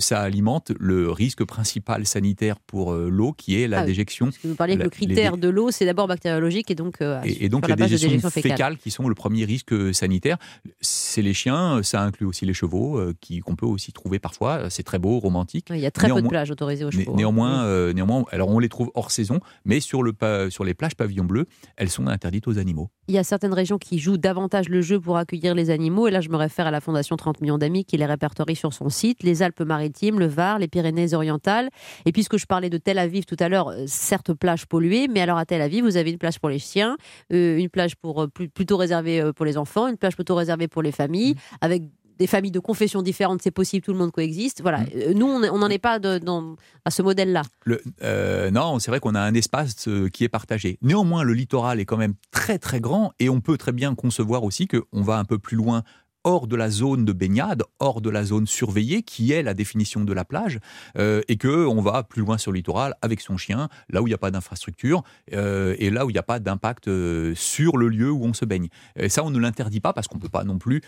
[0.00, 4.26] ça alimente le risque principal sanitaire pour l'eau, qui est la Ah déjection.
[4.26, 6.98] Parce que vous parliez que le critère les- de l'eau, c'est d'abord bactériologique et donc,
[7.24, 8.52] Et, et donc sur les la déjections déjection fécales.
[8.52, 8.78] fécale.
[8.78, 10.38] qui sont le premier risque sanitaire.
[10.80, 14.68] C'est les chiens, ça inclut aussi les chevaux, qui qu'on peut aussi trouver parfois.
[14.70, 15.68] C'est très beau, romantique.
[15.70, 17.12] Il y a très peu de plages autorisées aux chevaux.
[17.12, 17.16] hein.
[17.16, 20.74] néanmoins, euh, néanmoins, alors on les trouve hors saison, mais sur, le, pa- sur les
[20.74, 21.46] plages pavillon bleu,
[21.76, 22.88] elles sont interdites aux animaux.
[23.08, 26.08] Il y a certaines régions qui jouent davantage le jeu pour accueillir les animaux.
[26.08, 28.72] Et là, je me réfère à la Fondation 30 millions d'amis qui les répertorie sur
[28.72, 29.22] son site.
[29.22, 31.68] Les Alpes-Maritimes, le Var, les Pyrénées-Orientales.
[32.04, 35.20] Et puisque je parlais de Tel Aviv tout à l'heure, euh, certes plage polluée, mais
[35.20, 36.96] alors à Tel Aviv, vous avez une plage pour les chiens,
[37.32, 40.82] euh, une plage pour, euh, plutôt réservée pour les enfants, une plage plutôt réservée pour
[40.82, 41.82] les familles, avec
[42.18, 44.60] des familles de confessions différentes, c'est possible, tout le monde coexiste.
[44.62, 44.80] Voilà.
[44.96, 47.42] Euh, Nous, on n'en est pas de- dans- à ce modèle-là.
[47.64, 50.78] Le, euh, non, c'est vrai qu'on a un espace euh, qui est partagé.
[50.82, 54.44] Néanmoins, le littoral est quand même très très grand et on peut très bien concevoir
[54.44, 55.82] aussi qu'on va un peu plus loin
[56.24, 60.04] hors de la zone de baignade, hors de la zone surveillée, qui est la définition
[60.04, 60.58] de la plage,
[60.98, 64.06] euh, et que on va plus loin sur le littoral avec son chien, là où
[64.06, 65.02] il n'y a pas d'infrastructure,
[65.32, 68.34] euh, et là où il n'y a pas d'impact euh, sur le lieu où on
[68.34, 68.68] se baigne.
[68.96, 70.82] Et ça, on ne l'interdit pas parce qu'on ne peut pas non plus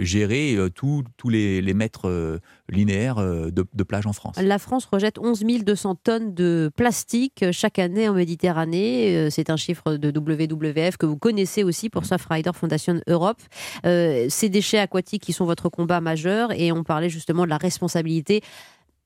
[0.00, 2.40] gérer tous tous les, les mètres
[2.72, 4.36] euh, linéaires euh, de, plage en France.
[4.40, 9.16] La France rejette 11 200 tonnes de plastique chaque année en Méditerranée.
[9.16, 13.38] Euh, C'est un chiffre de WWF que vous connaissez aussi pour Surfrider Foundation Europe.
[13.86, 17.58] Euh, ces déchets aquatiques qui sont votre combat majeur et on parlait justement de la
[17.58, 18.42] responsabilité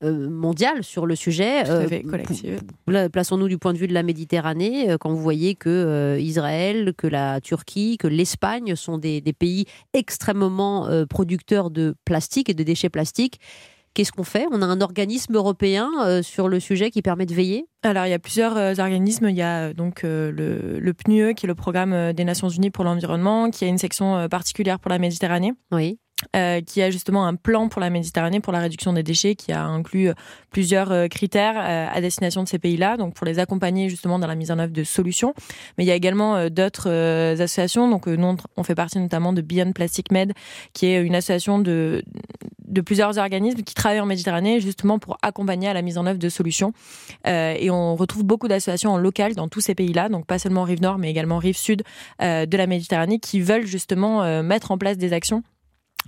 [0.03, 1.63] euh, mondiale sur le sujet.
[1.67, 6.19] Euh, Plaçons-nous du point de vue de la Méditerranée, euh, quand vous voyez que euh,
[6.19, 12.53] Israël, que la Turquie, que l'Espagne sont des, des pays extrêmement producteurs de plastique et
[12.53, 13.39] de déchets plastiques.
[13.93, 14.45] Qu'est-ce qu'on fait?
[14.51, 15.89] On a un organisme européen
[16.21, 17.65] sur le sujet qui permet de veiller?
[17.81, 19.29] Alors, il y a plusieurs organismes.
[19.29, 22.83] Il y a donc le, le PNUE, qui est le programme des Nations Unies pour
[22.83, 25.53] l'environnement, qui a une section particulière pour la Méditerranée.
[25.71, 25.97] Oui.
[26.35, 29.51] Euh, qui a justement un plan pour la Méditerranée pour la réduction des déchets qui
[29.51, 30.13] a inclus euh,
[30.49, 34.25] plusieurs euh, critères euh, à destination de ces pays-là, donc pour les accompagner justement dans
[34.27, 35.35] la mise en œuvre de solutions.
[35.77, 36.89] Mais il y a également euh, d'autres
[37.39, 40.33] associations, donc nous on- fait partie notamment de Beyond Plastic Med,
[40.73, 42.03] qui est une association de,
[42.67, 46.19] de plusieurs organismes qui travaillent en Méditerranée justement pour accompagner à la mise en œuvre
[46.19, 46.73] de solutions.
[47.25, 50.81] Et on retrouve beaucoup d'associations en local dans tous ces pays-là, donc pas seulement rive
[50.81, 51.83] nord, mais également rive sud
[52.19, 55.43] de la Méditerranée, qui veulent justement mettre en place des actions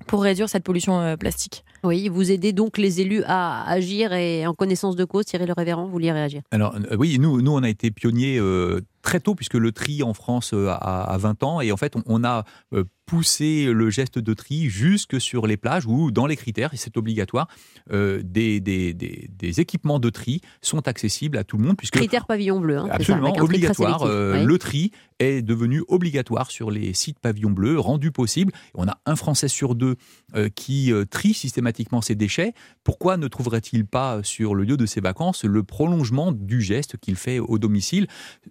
[0.08, 1.64] pour réduire cette pollution euh, plastique.
[1.84, 5.26] Oui, vous aidez donc les élus à agir et en connaissance de cause.
[5.26, 8.38] Thierry Le Révérend, vous vouliez réagir Alors euh, oui, nous, nous on a été pionniers
[8.38, 11.78] euh, très tôt puisque le tri en France euh, a, a 20 ans et en
[11.78, 12.43] fait on, a
[12.74, 16.78] euh, poussé le geste de tri jusque sur les plages où dans les critères, et
[16.78, 17.47] c'est obligatoire,
[17.91, 21.95] euh, des, des, des, des équipements de tri sont accessibles à tout le monde puisque
[21.95, 22.78] Critère pavillon bleu.
[22.78, 24.04] hein, ça, Absolument, tri obligatoire.
[24.04, 24.43] Euh.
[24.43, 28.54] Le tri est devenu obligatoire sur les sites pavillon bleu, rendu possible.
[28.76, 29.95] On a un Français sur deux
[30.36, 32.54] euh, qui trie systématiquement ses déchets.
[32.84, 37.16] Pourquoi ne trouverait-il pas sur le lieu de ses vacances le prolongement du geste qu'il
[37.16, 38.08] fait au domicile?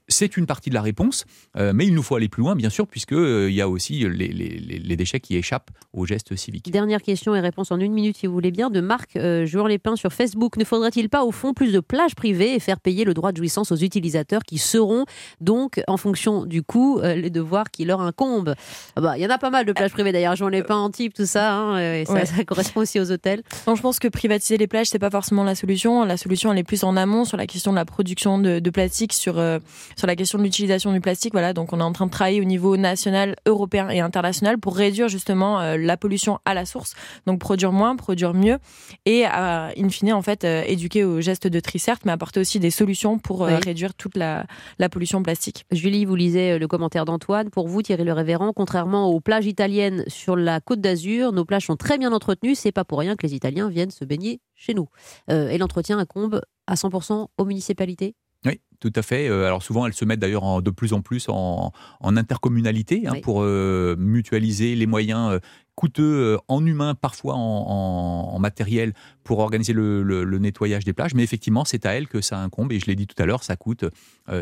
[0.09, 1.25] C'est une partie de la réponse,
[1.57, 4.29] euh, mais il nous faut aller plus loin, bien sûr, puisqu'il y a aussi les,
[4.29, 6.71] les- les- déchets qui échappent au geste civique.
[6.71, 9.95] Dernière question et réponse en une minute, si vous voulez bien, de Marc euh, Jouan-Lépin
[9.97, 10.57] sur Facebook.
[10.57, 13.37] Ne faudrait-il pas, au fond, plus de plages privées et faire payer le droit de
[13.37, 15.05] jouissance aux utilisateurs qui seront
[15.41, 18.55] donc, en fonction du coût, euh, les devoirs qui leur incombent?
[18.97, 21.27] Ah bah, Il y en a pas mal de plages privées d'ailleurs, Jouan-Lépin, Antibes, tout
[21.27, 22.27] ça, hein, et ça, Ouais.
[22.27, 23.43] ça correspond aussi aux hôtels.
[23.69, 26.05] Non, je pense que privatiser les plages, c'est pas forcément la solution.
[26.05, 28.71] La solution, elle est plus en amont sur la question de la production de, de
[28.71, 29.61] plastique, sur, euh,
[29.97, 31.33] sur la question de l'utilisation du plastique.
[31.33, 34.77] Voilà, donc on est en train de travailler au niveau national, européen et international pour
[34.77, 36.93] réduire justement euh, la pollution à la source.
[37.25, 38.59] Donc produire moins, produire mieux
[39.07, 42.41] et euh, in fine, en fait, euh, éduquer aux gestes de tri, certes, mais apporter
[42.41, 43.61] aussi des solutions pour euh, Oui.
[43.65, 44.45] réduire toute la,
[44.79, 45.65] la pollution plastique.
[45.71, 47.49] Julie, vous lisez le commentaire d'Antoine.
[47.49, 51.67] Pour vous, Thierry Le Révérend, contrairement aux plages italiennes sur la côte d'Azur, nos plages
[51.67, 52.57] sont très bien entretenues.
[52.57, 54.89] C'est pas pour rien que les Italiens viennent se baigner chez nous.
[55.31, 58.15] Euh, et l'entretien incombe à 100% aux municipalités?
[58.45, 59.29] Oui, tout à fait.
[59.29, 63.13] Euh, Alors souvent, elles se mettent d'ailleurs de plus en plus en, en intercommunalité hein,
[63.15, 63.21] Oui.
[63.21, 65.39] pour euh, mutualiser les moyens euh,
[65.75, 68.93] coûteux euh, en humain, parfois en, en- en matériel,
[69.25, 71.15] pour organiser le, le- le nettoyage des plages.
[71.15, 72.73] Mais effectivement, c'est à elles que ça incombe.
[72.73, 73.85] Et je l'ai dit tout à l'heure, ça coûte,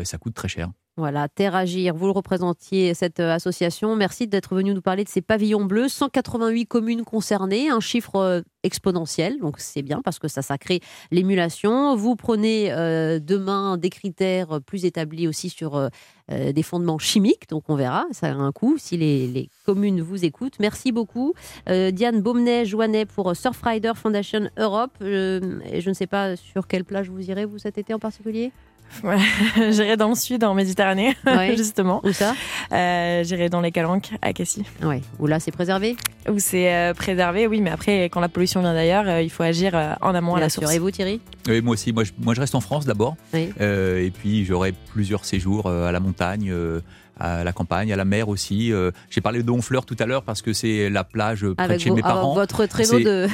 [0.03, 0.69] ça coûte très cher.
[0.99, 3.95] Voilà, Terre Agir, vous le représentiez, cette association.
[3.95, 5.89] Merci d'être venu nous parler de ces pavillons bleus.
[5.89, 10.79] 188 communes concernées, un chiffre exponentiel, donc c'est bien parce que ça, ça crée
[11.11, 11.95] l'émulation.
[11.95, 12.69] Vous prenez
[13.21, 14.26] demain des critères
[14.65, 15.89] plus établis aussi sur euh,
[16.29, 20.25] euh, des fondements chimiques, donc on verra, ça a un coût si les, communes vous
[20.25, 20.59] écoutent.
[20.59, 21.33] Merci beaucoup.
[21.69, 24.91] Euh, Diane Baumenet-Joannet pour Surfrider Foundation Europe.
[25.01, 28.51] Euh, je ne sais pas sur quelle plage vous irez, vous, cet été en particulier?
[29.71, 31.15] J'irai dans le sud, en Méditerranée,
[31.55, 32.01] justement.
[32.03, 32.33] Où ça?
[32.71, 34.63] Euh, J'irai dans les Calanques, à Cassis.
[34.83, 35.01] Ouais.
[35.19, 35.95] Où là, c'est préservé?
[36.29, 39.43] Où c'est euh, préservé, oui, mais après, quand la pollution vient d'ailleurs, euh, il faut
[39.43, 40.73] agir en amont à la source.
[40.73, 41.21] Et vous, Thierry?
[41.47, 41.93] Oui, moi aussi.
[41.93, 43.15] Moi je, moi, je reste en France d'abord.
[43.33, 46.53] et puis, j'aurai plusieurs séjours à la montagne
[47.19, 48.71] à la campagne, à la mer aussi.
[48.71, 51.77] Euh, j'ai parlé de Honfleur tout à l'heure parce que c'est la plage près de
[51.77, 52.33] chez mes parents.
[52.33, 53.27] Votre traîneau de,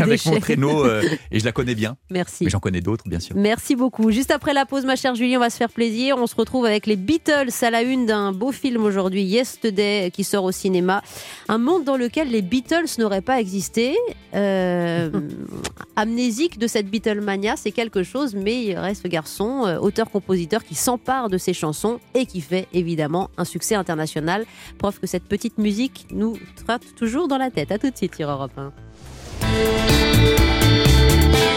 [0.00, 1.96] Avec mon traîneau euh, et je la connais bien.
[2.10, 2.44] Merci.
[2.44, 3.36] Mais j'en connais d'autres, bien sûr.
[3.36, 4.10] Merci beaucoup.
[4.10, 6.16] Juste après la pause, ma chère Julie, on va se faire plaisir.
[6.18, 10.24] On se retrouve avec les Beatles à la une d'un beau film aujourd'hui, Yesterday, qui
[10.24, 11.02] sort au cinéma.
[11.48, 13.96] Un monde dans lequel les Beatles n'auraient pas existé.
[14.34, 15.10] Euh,
[15.96, 21.28] amnésique de cette Beatlemania, c'est quelque chose, mais il reste ce garçon, auteur-compositeur, qui s'empare
[21.28, 22.68] de ses chansons et qui fait
[23.36, 24.44] un succès international.
[24.78, 27.70] Preuve que cette petite musique nous trotte toujours dans la tête.
[27.70, 28.72] À tout de suite sur Europe 1.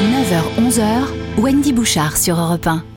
[0.02, 2.84] 9h-11h, Wendy Bouchard sur Europe 1.